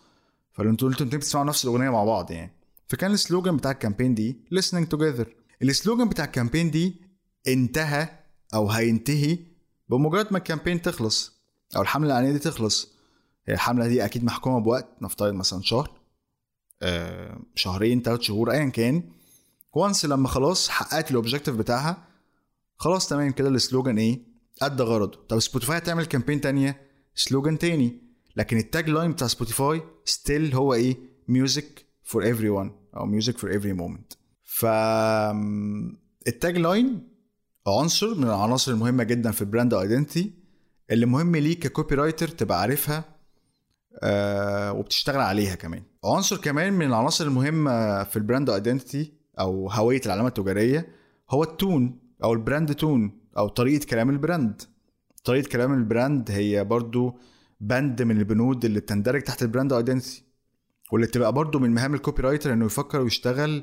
[0.53, 2.53] فلو أنتوا أنتوا بتسمعوا نفس الأغنية مع بعض يعني.
[2.89, 5.27] فكان ال slogan بتاع ال campaign دي listening together.
[5.63, 6.97] ال slogan بتاع ال campaign دي
[7.49, 8.09] انتهى
[8.55, 9.39] أو هينتهي
[9.89, 11.33] بمجرد ما ال campaign تخلص
[11.77, 12.89] أو الحملة الأعلانية دي تخلص.
[13.47, 15.91] هي الحملة دي أكيد محكومة بوقت نفترض مثلا شهر
[16.83, 19.03] آه شهرين ثلاث شهور ايا كان.
[19.73, 22.09] و once لما خلاص حققت ال objective بتاعها
[22.77, 24.23] خلاص تمام كده ال slogan إيه؟
[24.63, 25.19] ادى غرضه.
[25.29, 26.81] طب سبوتيفاي هتعمل campaign تانية؟
[27.15, 28.03] slogan تاني.
[28.37, 30.97] لكن ال tagline بتاع سبوتيفاي still هو إيه؟
[31.29, 34.13] music for everyone أو music for every moment
[34.45, 34.65] ف
[36.29, 37.09] ال tagline
[37.67, 40.33] عنصر من العناصر المهمة جدا في ال brand identity
[40.91, 43.05] اللي مهم ليك ك copywriter تبقى عارفها
[44.03, 45.83] آه وبتشتغل عليها كمان.
[46.05, 50.89] عنصر كمان من العناصر المهمة في ال brand identity أو هوية العلامة التجارية
[51.31, 54.63] هو ال tone أو ال brand tone أو طريقة كلام ال brand.
[55.25, 57.19] طريقة كلام ال brand هي برضو
[57.61, 60.23] بند من البنود اللي بتندرج تحت ال brand identity
[60.93, 63.63] واللي بتبقى برضو من مهام ال copywriter إنه يفكر ويشتغل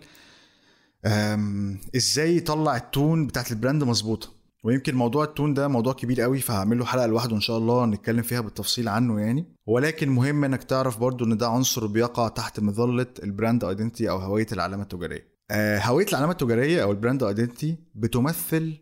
[1.95, 4.35] إزاي يطلع ال tone بتاعت ال brand مظبوطة.
[4.63, 7.85] ويمكن موضوع ال tone ده موضوع كبير قوي فهعمل له حلقة لوحده إن شاء الله
[7.85, 9.45] نتكلم فيها بالتفصيل عنه يعني.
[9.65, 14.17] ولكن مهم إنك تعرف برضو إن ده عنصر بيقع تحت مظلة ال brand identity أو
[14.17, 15.34] هوية العلامة التجارية.
[15.51, 18.77] هوية العلامة التجارية أو ال brand identity بتمثل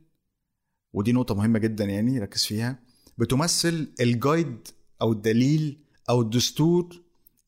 [0.94, 2.80] ودي نقطة مهمة جدا يعني ركز فيها
[3.18, 4.68] بتمثل ال guide
[5.02, 7.02] أو الدليل أو الدستور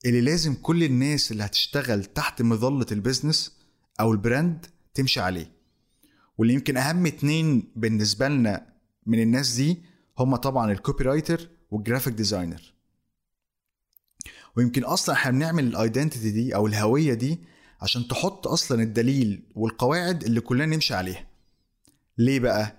[0.05, 3.57] اللي لازم كل الناس اللي هتشتغل تحت مظلة ال business
[3.99, 5.51] أو ال brand تمشي عليه.
[6.37, 8.67] واللي يمكن أهم اتنين بالنسبة لنا
[9.05, 9.77] من الناس دي
[10.19, 12.73] هم طبعا ال copywriter وال graphic designer
[14.57, 17.39] ويمكن أصلا إحنا بنعمل ال identity دي أو الهوية دي
[17.81, 21.27] عشان تحط أصلا الدليل والقواعد اللي كلنا نمشي عليها.
[22.17, 22.75] ليه بقى؟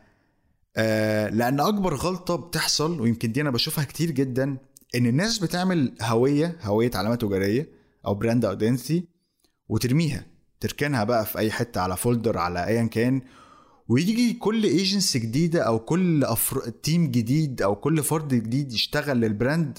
[0.76, 4.56] آه لأن أكبر غلطة بتحصل ويمكن دي أنا بشوفها كتير جدا
[4.94, 7.68] إن الناس بتعمل هوية هوية علامه تجاريه
[8.06, 9.08] أو brand identity
[9.68, 10.26] وترميها.
[10.60, 13.22] تركنها بقى في أي حتة على folder على ايا كان.
[13.88, 16.68] ويجي كل ايجنسي جديدة أو كل أفر...
[16.68, 19.78] team جديد أو كل فرد جديد يشتغل لل brand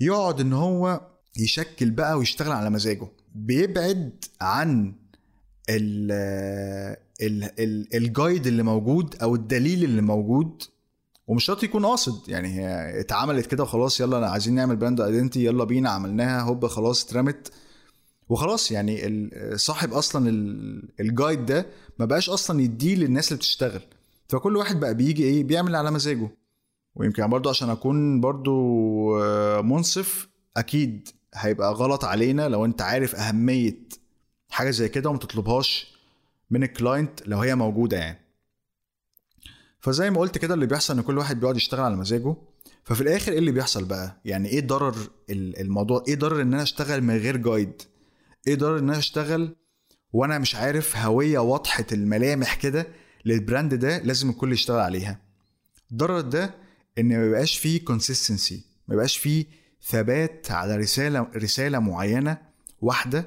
[0.00, 1.00] يقعد إن هو
[1.36, 3.08] يشكل بقى ويشتغل على مزاجه.
[3.36, 4.94] بيبعد عن
[7.94, 10.62] ال guide اللي موجود أو الدليل اللي موجود
[11.26, 12.28] ومش شرط يكون قاصد.
[12.28, 17.04] يعني هي اتعملت كده وخلاص يلا عايزين نعمل brand identity يلا بينا عملناها هوب خلاص
[17.04, 17.52] اترمت.
[18.28, 20.30] وخلاص يعني صاحب أصلا
[21.00, 21.66] ال guide ده
[21.98, 23.80] ما بقاش أصلا يديه للناس اللي بتشتغل.
[24.28, 26.30] فكل واحد بقى بيجي إيه بيعمل على مزاجه.
[26.94, 28.52] ويمكن برضو عشان أكون برضو
[29.22, 33.74] آه، منصف أكيد هيبقى غلط علينا لو انت عارف أهمية
[34.50, 35.96] حاجة زي كده وما تطلبهاش
[36.50, 38.18] من ال client لو هي موجودة يعني.
[39.80, 42.36] فزي ما قلت كده اللي بيحصل إن كل واحد بيقعد يشتغل على مزاجه.
[42.84, 44.96] ففي الآخر إيه اللي بيحصل بقى؟ يعني إيه ضرر
[45.30, 47.82] الموضوع؟ إيه ضرر إن أنا أشتغل من غير guide
[48.46, 49.56] إيه ضرر إن أنا أشتغل
[50.12, 52.86] وأنا مش عارف هوية واضحة الملامح كده
[53.24, 55.18] لل brand ده لازم الكل يشتغل عليها؟
[55.92, 56.54] الضرر ده
[56.98, 59.46] إن ما يبقاش فيه consistency ما يبقاش فيه
[59.88, 62.38] ثبات على رسالة رسالة معينة
[62.80, 63.26] واحدة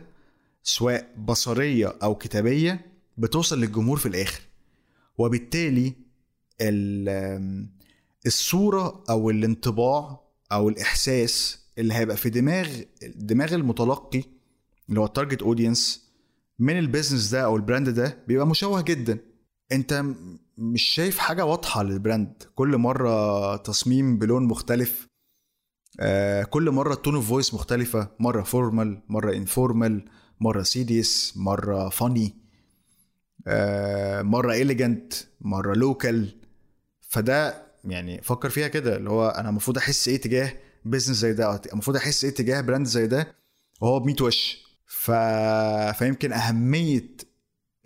[0.64, 2.86] سواء بصرية أو كتابية
[3.18, 4.42] بتوصل للجمهور في الآخر.
[5.18, 5.94] وبالتالي
[8.26, 10.20] الصورة أو الانطباع
[10.52, 12.68] أو الإحساس اللي هيبقى في دماغ
[13.16, 14.24] دماغ المتلقي
[14.90, 16.10] اللي هو ال target audience
[16.60, 19.18] من ال business ده أو ال brand ده بيبقى مشوه جدا.
[19.72, 20.04] أنت
[20.58, 25.09] مش شايف حاجة واضحة لل brand كل مرة تصميم بلون مختلف
[26.00, 30.06] آه كل مرة tone of voice مختلفة مرة formal مرة informal
[30.40, 32.36] مرة serious مرة funny
[33.48, 36.36] آه مرة elegant مرة local
[37.02, 40.54] فده يعني فكر فيها كده اللي هو أنا المفروض أحس إيه تجاه
[40.86, 43.36] business زي ده المفروض أحس إيه تجاه brand زي ده
[43.82, 44.64] وهو ب 100 وش.
[44.88, 45.12] ف...
[45.98, 47.10] فيمكن أهمية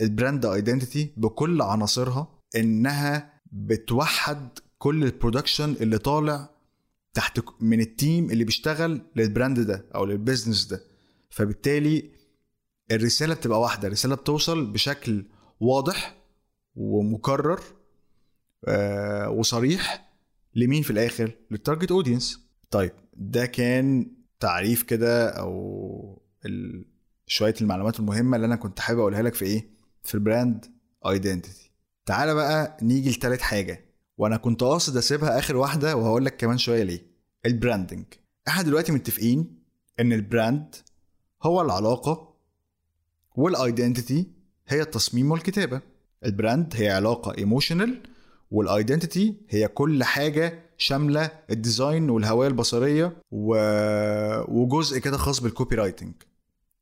[0.02, 6.50] ال brand identity بكل عناصرها إنها بتوحد كل ال production اللي طالع
[7.14, 10.82] تحت من ال team اللي بيشتغل لل brand ده أو لل business ده.
[11.30, 12.10] فبالتالي
[12.92, 15.26] الرسالة بتبقى واحدة الرسالة بتوصل بشكل
[15.60, 16.18] واضح
[16.76, 17.60] ومكرر
[18.68, 20.10] آه وصريح
[20.56, 22.40] لمين في الآخر؟ لل target audience
[22.72, 26.22] طيب ده كان تعريف كده أو
[27.28, 29.70] شوية المعلومات المهمة اللي أنا كنت حابب أقولها لك في إيه؟
[30.04, 30.66] في ال brand
[31.08, 31.72] identity
[32.06, 33.86] تعالى بقى نيجي لتالت حاجة.
[34.24, 37.02] وأنا كنت قاصد اسيبها اخر واحدة وهقول لك كمان شوية ليه.
[37.46, 38.06] ال branding.
[38.48, 39.60] إحنا دلوقتي متفقين
[40.00, 40.76] ان ال brand
[41.44, 42.34] هو العلاقة
[43.36, 44.28] وال identity
[44.68, 45.82] هي التصميم والكتابة.
[46.26, 48.02] ال brand هي علاقة emotional
[48.52, 53.56] وال identity هي كل حاجة شاملة ال design والهوية البصرية و...
[54.48, 56.14] وجزء كده خاص بال copywriting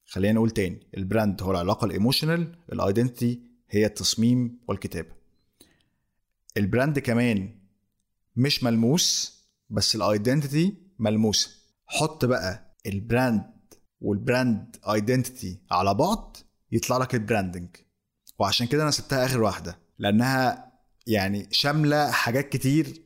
[0.06, 5.21] خلينا نقول تاني ال brand هو العلاقة ال emotional ال identity هي التصميم والكتابة.
[6.58, 7.60] ال brand كمان
[8.36, 9.38] مش ملموس
[9.70, 11.50] بس ال identity ملموسة.
[11.88, 13.44] حط بقى ال brand
[14.02, 16.38] وال brand identity على بعض
[16.72, 17.68] يطلع لك ال branding
[18.40, 20.72] وعشان كده أنا سبتها آخر واحدة لأنها
[21.08, 23.02] يعني شاملة حاجات كتير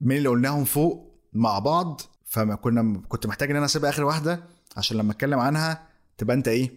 [0.00, 4.42] من اللي قلناهم فوق مع بعض فما كنا كنت محتاج إن أنا أسيبها آخر واحدة
[4.76, 5.86] عشان لما أتكلم عنها
[6.18, 6.70] تبقى أنت إيه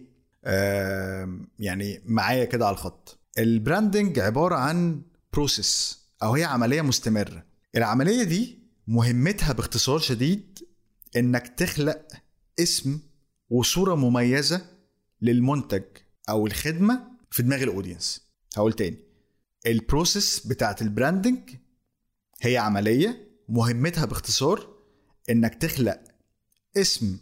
[1.58, 3.18] يعني معايا كده على الخط.
[3.38, 5.02] ال branding عبارة عن
[5.34, 7.44] process أو هي عملية مستمرة.
[7.76, 10.58] العملية دي مهمتها باختصار شديد
[11.16, 12.08] إنك تخلق
[12.60, 13.00] اسم
[13.50, 14.66] وصورة مميزة
[15.22, 15.82] للمنتج
[16.28, 18.20] أو الخدمة في دماغ ال audience
[18.56, 18.98] هقول تاني.
[19.66, 21.50] ال process بتاعت ال branding
[22.42, 24.68] هي عملية مهمتها باختصار
[25.30, 26.00] إنك تخلق
[26.76, 27.18] اسم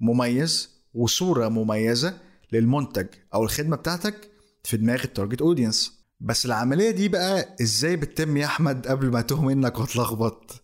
[0.00, 2.20] مميز وصورة مميزة
[2.52, 4.30] للمنتج أو الخدمة بتاعتك
[4.64, 9.20] في دماغ ال target audience بس العملية دي بقى إزاي بتتم يا أحمد قبل ما
[9.20, 10.62] تهنج منك وتلخبط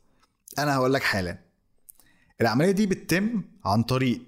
[0.59, 1.39] أنا هقول لك حالا.
[2.41, 4.21] العملية دي بتتم عن طريق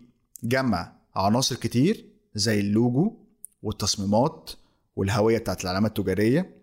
[0.45, 3.16] جمع عناصر كتير زي اللوجو
[3.62, 4.51] والتصميمات
[4.97, 6.57] والهوية بتاعت العلامة التجارية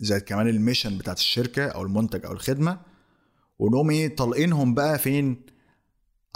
[0.00, 2.80] زائد كمان ال mission بتاعت الشركة أو المنتج أو الخدمة
[3.58, 5.42] ونقوم إيه طالقينهم بقى فين؟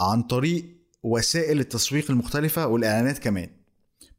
[0.01, 0.65] عن طريق
[1.03, 3.49] وسائل التسويق المختلفة والإعلانات كمان.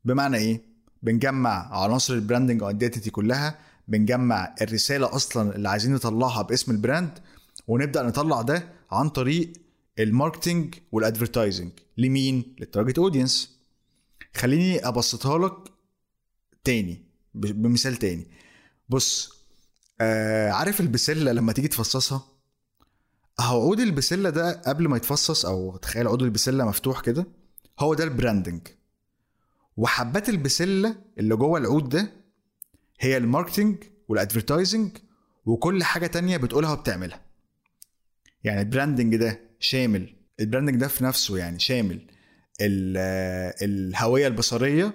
[0.04, 0.73] بمعنى إيه؟
[1.04, 7.18] بنجمع عناصر ال branding identity كلها بنجمع الرسالة أصلا اللي عايزين نطلعها باسم ال brand
[7.68, 9.52] ونبدأ نطلع ده عن طريق
[9.98, 13.58] ال marketing وال advertising لمين؟ لل target audience
[14.36, 15.56] خليني أبسطها لك
[16.64, 17.02] تاني
[17.34, 18.26] بمثال تاني.
[18.88, 19.32] بص
[20.00, 22.22] آه عارف البسلة لما تيجي تفصصها؟
[23.40, 27.26] أهو عود البسلة ده قبل ما يتفصص أو تخيل عود البسلة مفتوح كده
[27.80, 28.68] هو ده ال branding
[29.76, 32.12] وحبات البسلة اللي جوه العود ده
[33.00, 33.76] هي ال marketing
[34.08, 34.90] وال advertising
[35.46, 37.20] وكل حاجة تانية بتقولها وبتعملها.
[38.44, 42.06] يعني ال branding ده شامل ال branding ده في نفسه يعني شامل
[43.62, 44.94] الهوية البصرية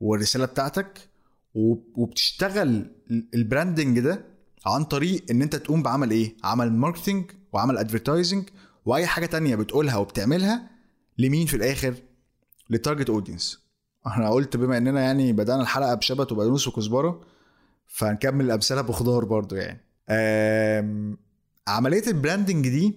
[0.00, 1.08] والرسالة بتاعتك
[1.54, 2.90] وبتشتغل
[3.34, 4.24] ال branding ده
[4.66, 8.48] عن طريق إن أنت تقوم بعمل إيه؟ عمل marketing وعمل advertising
[8.84, 10.70] وأي حاجة تانية بتقولها وبتعملها
[11.18, 11.94] لمين في الآخر؟
[12.70, 13.67] لل target audience
[14.08, 17.20] إحنا قلت بما اننا يعني بدأنا الحلقة بشبت وبقدونس وكزبرة
[17.86, 19.80] فهنكمل الأمثلة بخضار برضو يعني.
[21.68, 22.94] عملية ال branding دي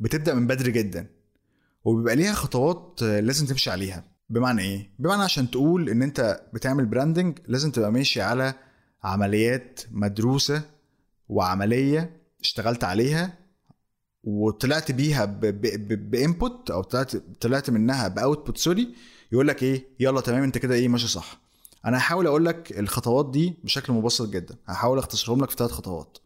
[0.00, 1.06] بتبدأ من بدري جدا
[1.84, 4.04] وبيبقى ليها خطوات لازم تمشي عليها.
[4.30, 8.54] بمعنى إيه؟ بمعنى عشان تقول إن أنت بتعمل branding لازم تبقى ماشي على
[9.04, 10.62] عمليات مدروسة
[11.28, 13.38] وعملية اشتغلت عليها
[14.24, 18.94] وطلعت بيها ب input أو طلعت طلعت منها ب output sorry
[19.32, 21.40] يقول لك إيه؟ يلا تمام أنت كده إيه؟ ماشي صح.
[21.86, 24.56] أنا هحاول أقول لك الخطوات دي بشكل مبسط جدا.
[24.66, 26.18] هحاول أختصرهم لك في ثلاث خطوات.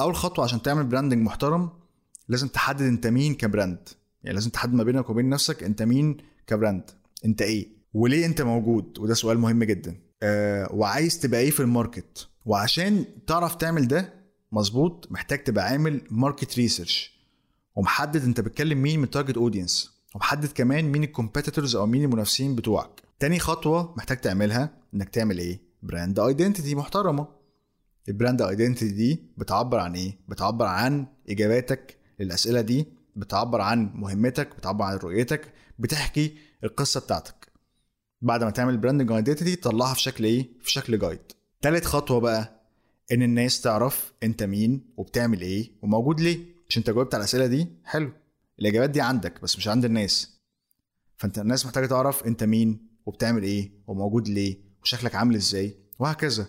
[0.00, 1.70] أول خطوة عشان تعمل branding محترم
[2.28, 3.88] لازم تحدد أنت مين ك brand
[4.24, 6.90] يعني لازم تحدد ما بينك وبين نفسك أنت مين ك brand
[7.24, 9.96] أنت إيه؟ وليه أنت موجود؟ وده سؤال مهم جدا.
[10.22, 14.12] آه وعايز تبقى إيه في ال market؟ وعشان تعرف تعمل ده
[14.52, 17.14] مظبوط محتاج تبقى عامل market research
[17.76, 22.04] ومحدد أنت بتكلم مين من ال target audience ومحدد كمان مين ال competitors أو مين
[22.04, 23.02] المنافسين بتوعك.
[23.18, 27.28] تاني خطوة محتاج تعملها إنك تعمل إيه؟ brand identity محترمة.
[28.08, 34.56] ال brand identity دي بتعبر عن إيه؟ بتعبر عن إجاباتك للأسئلة دي بتعبر عن مهمتك
[34.56, 37.52] بتعبر عن رؤيتك بتحكي القصة بتاعتك.
[38.22, 41.20] بعد ما تعمل branding identity تطلعها في شكل إيه؟ في شكل guide
[41.62, 42.60] تالت خطوة بقى
[43.12, 46.54] إن الناس تعرف أنت مين وبتعمل إيه وموجود ليه.
[46.68, 48.12] مش انت جاوبت على الأسئلة دي حلو.
[48.60, 50.40] الإجابات دي عندك بس مش عند الناس.
[51.16, 56.46] فأنت الناس محتاجة تعرف أنت مين وبتعمل إيه وموجود ليه وشكلك عامل إزاي وهكذا.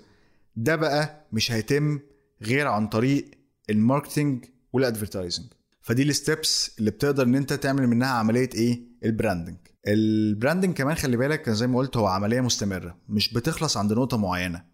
[0.55, 1.99] ده بقى مش هيتم
[2.41, 3.31] غير عن طريق
[3.69, 5.47] ال marketing وال advertising.
[5.81, 9.57] فدي ال steps اللي بتقدر إن أنت تعمل منها عملية إيه؟ ال branding.
[9.87, 14.17] ال branding كمان خلي بالك زي ما قلت هو عملية مستمرة مش بتخلص عند نقطة
[14.17, 14.65] معينة.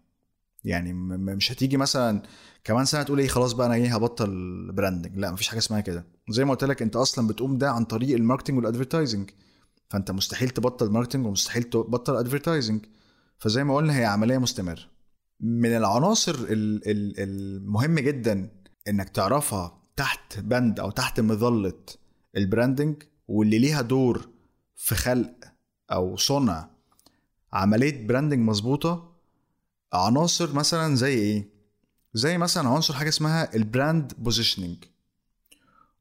[0.64, 2.22] يعني مش هتيجي مثلا
[2.64, 4.30] كمان سنة تقول إيه خلاص بقى أنا إيه هبطل
[4.72, 6.06] branding لا مفيش حاجة اسمها كده.
[6.30, 9.30] زي ما قلت لك أنت أصلا بتقوم ده عن طريق ال marketing وال advertising
[9.90, 12.86] فأنت مستحيل تبطل marketing ومستحيل تبطل advertising
[13.38, 14.80] فزي ما قلنا هي عملية مستمرة.
[15.40, 18.50] من العناصر المهم جدا
[18.88, 21.78] إنك تعرفها تحت بند أو تحت مظلة
[22.36, 24.28] ال branding واللي ليها دور
[24.76, 25.34] في خلق
[25.92, 26.70] أو صنع
[27.52, 29.12] عملية branding مظبوطة.
[29.92, 31.51] عناصر مثلا زي إيه؟
[32.14, 34.84] زي مثلا عنصر حاجة اسمها ال brand positioning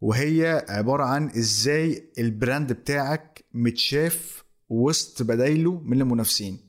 [0.01, 6.59] وهي عبارة عن إزاي ال brand بتاعك متشاف وسط بدايله من المنافسين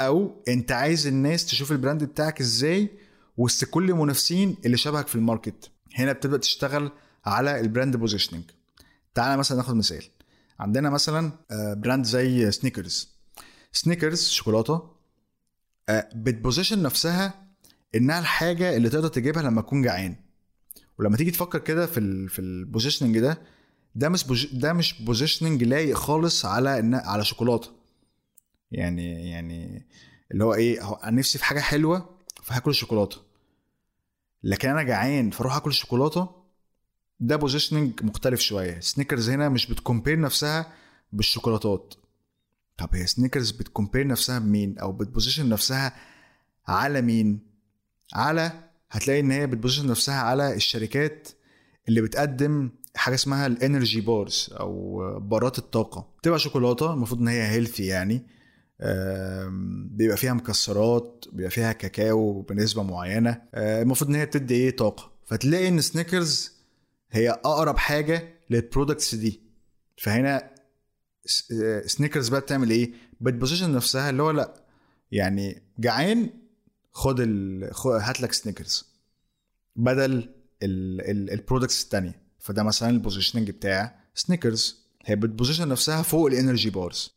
[0.00, 2.90] أو أنت عايز الناس تشوف ال brand بتاعك إزاي
[3.36, 5.70] وسط كل المنافسين اللي شبهك في ال market.
[5.94, 6.90] هنا بتبدأ تشتغل
[7.26, 8.44] على ال brand positioning
[9.14, 10.04] تعالى مثلا ناخد مثال.
[10.60, 13.16] عندنا مثلا brand زي سنيكرز
[13.72, 14.90] سنيكرز شوكولاتة
[16.14, 17.45] بت position نفسها
[17.94, 20.16] إنها الحاجة اللي تقدر تجيبها لما تكون جعان.
[20.98, 23.42] ولما تيجي تفكر كده في ال في ال positioning ده
[23.94, 24.54] ده مش.
[24.54, 27.70] ده مش positioning لايق خالص على إن على شوكولاتة.
[28.70, 29.86] يعني يعني
[30.32, 33.16] اللي هو إيه أنا نفسي في حاجة حلوة فهاكل الشوكولاتة.
[34.42, 36.28] لكن أنا جعان فأروح آكل الشوكولاتة
[37.20, 38.80] ده positioning مختلف شوية.
[38.80, 40.72] سنيكرز هنا مش بت compare نفسها
[41.12, 41.94] بالشوكولاتات.
[42.78, 45.92] طب هي سنيكرز بت compare نفسها بمين؟ أو بت position نفسها
[46.68, 47.55] على مين؟
[48.14, 48.52] على
[48.90, 51.28] هتلاقي إن هي بت position نفسها على الشركات
[51.88, 56.08] اللي بتقدم حاجة اسمها ال energy bars أو بارات الطاقة.
[56.18, 58.26] بتبقى شوكولاتة المفروض إن هي healthy يعني.
[59.90, 63.42] بيبقى فيها مكسرات بيبقى فيها كاكاو بنسبة معينة.
[63.54, 65.12] المفروض إن هي بتدي إيه؟ طاقة.
[65.26, 66.52] فتلاقي إن سنيكرز
[67.10, 69.40] هي أقرب حاجة لل products دي.
[69.98, 70.50] فهنا
[71.86, 74.64] سنيكرز بقى بتعمل إيه؟ بت position نفسها اللي هو لأ
[75.12, 76.30] يعني جعان
[76.96, 77.70] خد ال...
[77.86, 78.84] هات لك سنيكرز
[79.76, 86.26] بدل ال products الثانية فده مثلا ال positioning بتاع سنيكرز هي بت position نفسها فوق
[86.26, 87.14] ال energy bars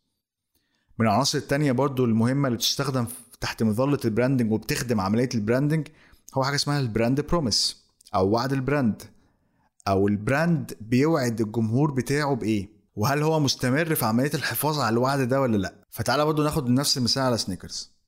[0.98, 3.06] من العناصر التانية برضو المهمة اللي بتستخدم
[3.40, 5.88] تحت مظلة ال branding وبتخدم عملية ال branding
[6.34, 9.02] هو حاجة اسمها ال brand promise أو وعد ال brand
[9.88, 15.20] أو ال brand بيوعد الجمهور بتاعه بإيه؟ وهل هو مستمر في عملية الحفاظ على الوعد
[15.28, 17.99] ده ولا لأ؟ فتعالى برضو ناخد نفس المثال على سنيكرز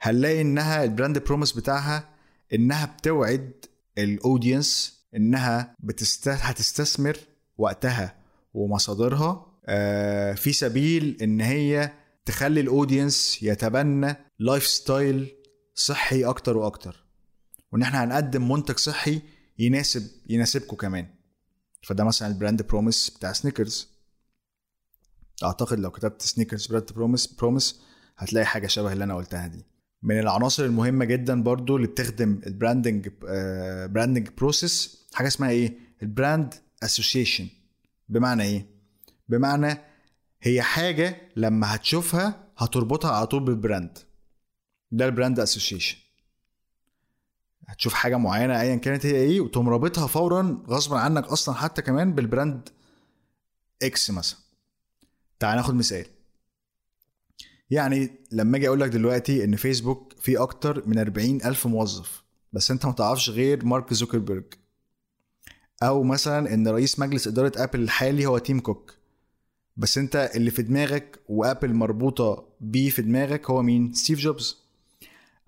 [0.00, 2.08] هنلاقي إنها ال brand promise بتاعها
[2.54, 3.64] إنها بتوعد
[3.98, 6.28] ال audience إنها بتست...
[6.28, 7.16] هتستثمر
[7.58, 8.16] وقتها
[8.54, 9.46] ومصادرها.
[10.34, 11.92] في سبيل إن هي
[12.24, 15.32] تخلي ال audience يتبنى lifestyle
[15.74, 17.04] صحي أكتر وأكتر.
[17.72, 19.22] وإن إحنا هنقدم منتج صحي
[19.58, 21.06] يناسب يناسبكم كمان.
[21.82, 23.88] فده مثلا ال brand promise بتاع سنيكرز
[25.44, 27.80] أعتقد لو كتبت سنيكرز brand promise promise
[28.16, 29.69] هتلاقي حاجة شبه اللي أنا قلتها دي.
[30.02, 33.08] من العناصر المهمة جدا برضو اللي بتخدم ال branding
[33.92, 37.48] branding process حاجة اسمها إيه؟ ال brand association
[38.08, 38.66] بمعنى إيه؟
[39.28, 39.78] بمعنى
[40.42, 43.98] هي حاجة لما هتشوفها هتربطها على طول بال brand
[44.92, 45.96] ده ال brand association
[47.68, 52.14] هتشوف حاجة معينة ايا كانت هي إيه وتقوم رابطها فورا غصبا عنك أصلا حتى كمان
[52.14, 52.68] بال brand
[53.82, 54.38] X مثلا.
[55.38, 56.06] تعال ناخد مثال.
[57.70, 62.70] يعني لما أجي أقول لك دلوقتي ان فيسبوك فيه أكتر من 40 ألف موظف بس
[62.70, 64.44] انت ما تعرفش غير مارك زوكربيرج.
[65.82, 68.94] أو مثلا ان رئيس مجلس إدارة آبل الحالي هو تيم كوك.
[69.76, 74.58] بس انت اللي في دماغك وآبل مربوطة بيه في دماغك هو مين؟ ستيف جوبز.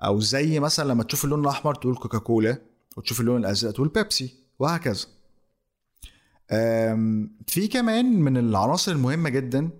[0.04, 2.58] أو زي مثلا لما تشوف اللون الأحمر تقول كوكاكولا
[2.96, 5.06] وتشوف اللون الأزرق تقول بيبسي وهكذا.
[7.46, 9.70] في كمان من العناصر المهمة جدا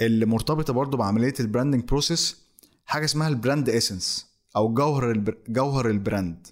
[0.00, 2.42] اللي مرتبطة برضو بعملية ال branding process
[2.86, 4.26] حاجة اسمها ال brand essence
[4.56, 5.38] أو جوهر ال bra...
[5.48, 6.46] جوهر ال brand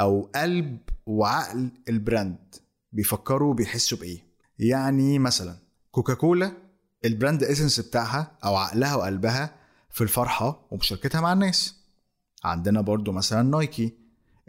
[0.00, 2.54] أو قلب وعقل ال brand
[2.92, 4.24] بيفكروا بيحسوا بإيه.
[4.58, 5.56] يعني مثلا
[5.90, 6.52] كوكاكولا
[7.04, 9.56] ال brand essence بتاعها أو عقلها وقلبها
[9.90, 11.74] في الفرحة ومشاركتها مع الناس.
[12.44, 13.92] عندنا برضو مثلا نايكي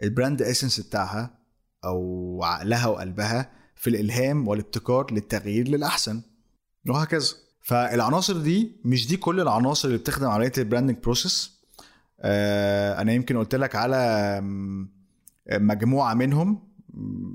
[0.02, 1.38] ال brand essence بتاعها
[1.84, 6.22] أو عقلها وقلبها في الإلهام والابتكار للتغيير للأحسن
[6.88, 7.45] وهكذا.
[7.66, 11.60] فالعناصر دي مش دي كل العناصر اللي بتخدم عمليه ال branding process
[13.00, 14.40] أنا يمكن قلت لك على
[15.52, 16.62] مجموعة منهم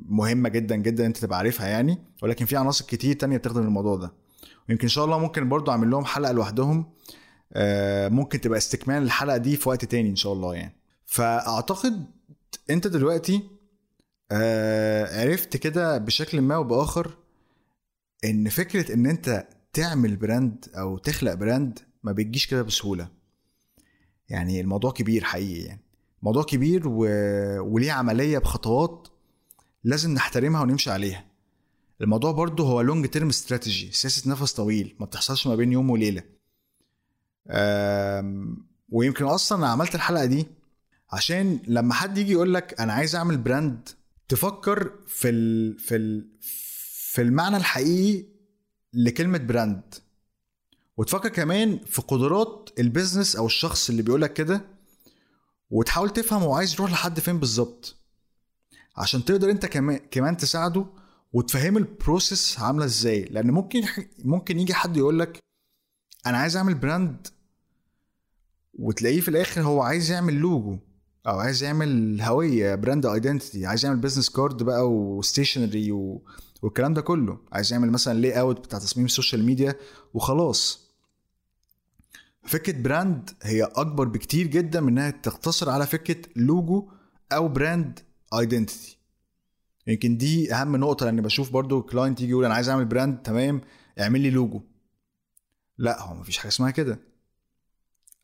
[0.09, 4.13] مهمة جدا جدا أنت تبقى عارفها يعني ولكن في عناصر كتير تانية بتخدم الموضوع ده.
[4.69, 6.86] ويمكن إن شاء الله ممكن برضو أعمل لهم حلقة لوحدهم
[7.53, 10.75] آه ممكن تبقى استكمال الحلقة دي في وقت تاني إن شاء الله يعني.
[11.05, 12.05] فأعتقد
[12.69, 13.43] أنت دلوقتي
[14.32, 17.11] آه عرفت كده بشكل ما وبآخر
[18.25, 23.09] إن فكرة إن أنت تعمل brand أو تخلق brand ما بتجيش كده بسهولة.
[24.30, 25.82] يعني الموضوع كبير حقيقي يعني.
[26.22, 27.05] موضوع كبير و...
[27.59, 29.07] وليه عملية بخطوات
[29.84, 31.26] لازم نحترمها ونمشي عليها.
[32.01, 36.24] الموضوع برضه هو long term strategy سياسة نفس طويل ما بتحصلش ما بين يوم وليلة.
[37.49, 38.67] أم...
[38.89, 40.47] ويمكن أصلا عملت الحلقة دي
[41.11, 43.89] عشان لما حد يجي يقول لك أنا عايز أعمل brand
[44.28, 45.80] تفكر في ال...
[45.80, 46.30] في ال...
[47.11, 48.30] في المعنى الحقيقي
[48.94, 49.95] لكلمة brand
[50.98, 54.62] وتفكر كمان في قدرات ال business أو الشخص اللي بيقولك كده
[55.70, 57.96] وتحاول تفهم هو عايز يروح لحد فين بالظبط.
[58.98, 59.66] عشان تقدر أنت
[60.12, 60.86] كمان تساعده
[61.34, 63.24] وتفهم ال process عاملة إزاي.
[63.24, 63.84] لأن ممكن
[64.26, 65.39] ممكن يجي حد يقول لك
[66.26, 67.28] أنا عايز أعمل brand
[68.74, 70.78] وتلاقيه في الآخر هو عايز يعمل لوجو
[71.28, 76.22] أو عايز يعمل هوية brand identity عايز يعمل business card بقى و stationery و...
[76.62, 77.39] والكلام ده كله.
[77.51, 79.76] عايز يعمل مثلا layout بتاع تصميم ال social media
[80.14, 80.91] وخلاص.
[82.43, 86.89] فكرة brand هي أكبر بكتير جدا من إنها تقتصر على فكرة لوجو
[87.32, 87.99] أو brand
[88.34, 88.97] identity
[89.88, 93.62] يمكن دي أهم نقطة لأن بشوف برضو client يجي يقول أنا عايز أعمل brand تمام؟
[93.99, 94.62] اعمل لي لوجو
[95.78, 96.99] لا هو مفيش حاجة اسمها كده.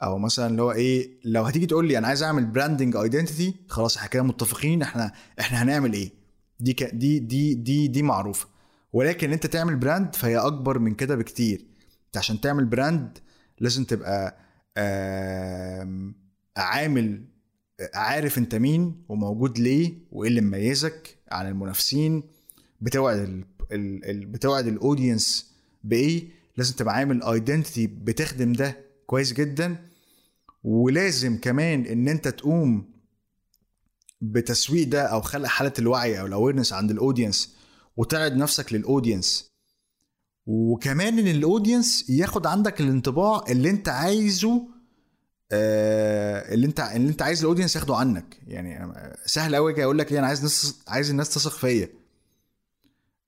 [0.04, 3.98] أو مثلا اللي هو إيه لو هتيجي تقول لي أنا عايز أعمل branding identity خلاص
[3.98, 6.12] إحنا كده متفقين إحنا إحنا هنعمل إيه؟
[6.60, 6.74] دي.
[6.94, 8.48] دي دي دي دي معروفة
[8.94, 11.66] ولكن انت تعمل brand فهي أكبر من كده بكتير
[12.08, 13.18] انت عشان تعمل brand
[13.60, 14.38] لازم تبقى
[16.58, 17.24] عامل
[17.96, 22.24] عارف انت مين وموجود ليه وايه اللي مميزك عن المنافسين
[22.82, 23.18] بتوعد.
[23.18, 23.46] ال...
[24.10, 24.26] ال...
[24.26, 25.52] بتوعد ال audience
[25.84, 26.28] بإيه
[26.58, 29.76] لازم تبقى عامل identity بتخدم ده كويس جدا
[30.64, 32.86] ولازم كمان إن انت تقوم
[34.22, 37.56] بتسويق ده أو خلق حالة الوعي أو ال awareness عند ال audience
[37.98, 39.52] وتعرض نفسك لل audience
[40.46, 44.68] وكمان إن ال audience ياخد عندك الانطباع اللي أنت عايزه
[45.52, 48.38] آه اللي أنت اللي أنت عايز ال audience ياخده عنك.
[48.48, 48.94] يعني
[49.26, 51.90] سهل قوي كده أقول لك إيه أنا عايز ناس عايز الناس تثق فيا.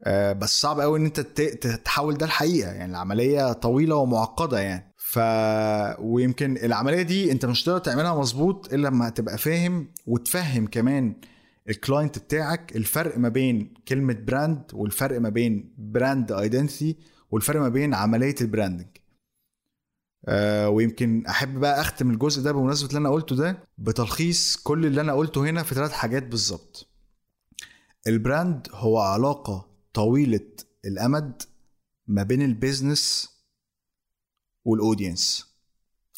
[0.04, 1.20] آه بس صعب قوي إن أنت
[1.86, 4.89] تحول ده الحقيقة يعني العملية طويلة ومعقدة يعني.
[5.12, 5.20] ف
[6.00, 11.16] ويمكن العملية دي انت مش هتقدر تعملها مظبوط إلا لما تبقى فاهم وتفهم كمان
[11.70, 16.98] ال client بتاعك الفرق ما بين كلمة brand والفرق ما بين brand identity
[17.32, 18.88] والفرق ما بين عملية ال branding
[20.28, 25.02] آه ويمكن أحب بقى أختم الجزء ده بمناسبة اللي أنا قلته ده بتلخيص كل اللي
[25.02, 26.88] أنا قلته هنا في ثلاث حاجات بالظبط.
[28.08, 30.48] ال brand هو علاقة طويلة
[30.86, 31.42] الأمد
[32.08, 33.30] ما بين ال business
[34.70, 35.50] وال audience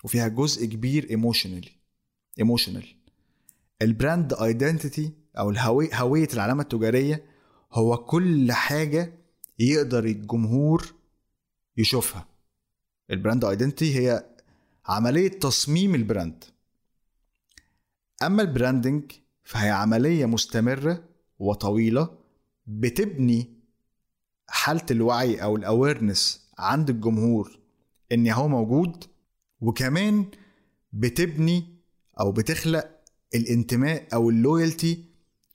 [0.03, 1.71] وفيها جزء كبير emotionally
[2.39, 2.85] emotional
[3.81, 7.25] ال brand identity أو الهوية هوية العلامة التجارية
[7.73, 9.13] هو كل حاجة
[9.59, 10.93] يقدر الجمهور
[11.77, 12.27] يشوفها.
[13.11, 14.25] ال brand identity هي
[14.85, 16.43] عملية تصميم ال brand
[18.23, 19.11] أما ال branding
[19.43, 21.03] فهي عملية مستمرة
[21.39, 22.17] وطويلة
[22.67, 23.53] بتبني
[24.47, 27.60] حالة الوعي أو ال awareness عند الجمهور.
[28.11, 29.03] إن هو موجود
[29.61, 30.25] وكمان
[30.93, 31.63] بتبني
[32.19, 32.89] أو بتخلق
[33.35, 35.05] الانتماء أو اللويالتي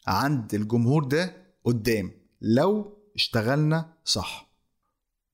[0.06, 4.50] عند الجمهور ده قدام لو اشتغلنا صح.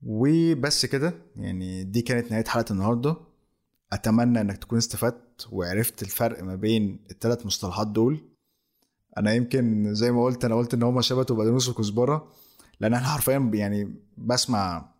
[0.02, 3.16] وبس كده يعني دي كانت نهاية حلقة النهارده.
[3.92, 8.20] أتمنى إنك تكون استفدت وعرفت الفرق ما بين الثلاث مصطلحات دول.
[9.18, 12.32] أنا يمكن زي ما قلت أنا قلت إن هما شبت وبدنوس وكزبره
[12.80, 14.91] لأن أنا حرفيا يعني بسمع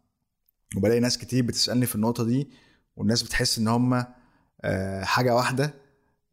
[0.76, 2.50] وبلاقي ناس كتير بتسألني في النقطة دي
[2.96, 4.06] والناس بتحس إن هما
[4.62, 5.74] آه، حاجة واحدة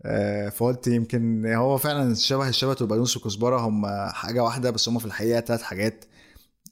[0.05, 5.05] آه، فقلت يمكن هو فعلا شبه الشبت والبقدونس والكزبرة هم حاجة واحدة بس هم في
[5.05, 6.05] الحقيقة ثلاث حاجات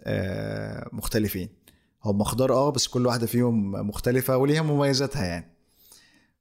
[0.03, 1.49] آه، مختلفين.
[2.05, 5.53] هم خضار آه بس كل واحدة فيهم مختلفة وليها مميزاتها يعني.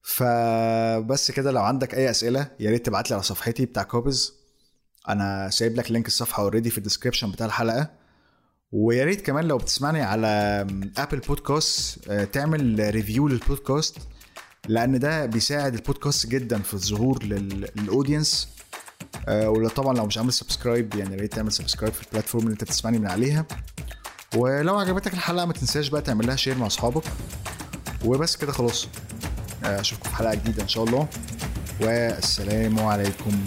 [0.03, 4.35] فبس كده لو عندك أي أسئلة يا ريت تبعت لي على صفحتي بتاع كوبز.
[5.09, 7.91] أنا سايب لك link الصفحة already في ال description بتاع الحلقة.
[8.79, 10.27] ويا ريت كمان لو بتسمعني على
[10.99, 13.97] Apple Podcast آه، تعمل review للبودكاست
[14.69, 18.49] لأن ده بيساعد البودكاست جدا في الظهور لل audience
[19.29, 22.45] آه، ولو طبعا لو مش عامل subscribe يعني يا ريت تعمل subscribe في ال platform
[22.45, 23.47] اللي انت بتسمعني من عليها.
[24.37, 27.03] ولو عجبتك الحلقة ما تنساش بقى تعمل لها share مع أصحابك.
[28.05, 28.89] وبس كده خلاص.
[29.65, 31.09] آه، أشوفكم في حلقة جديدة إن شاء الله.
[31.81, 33.45] والسلام عليكم.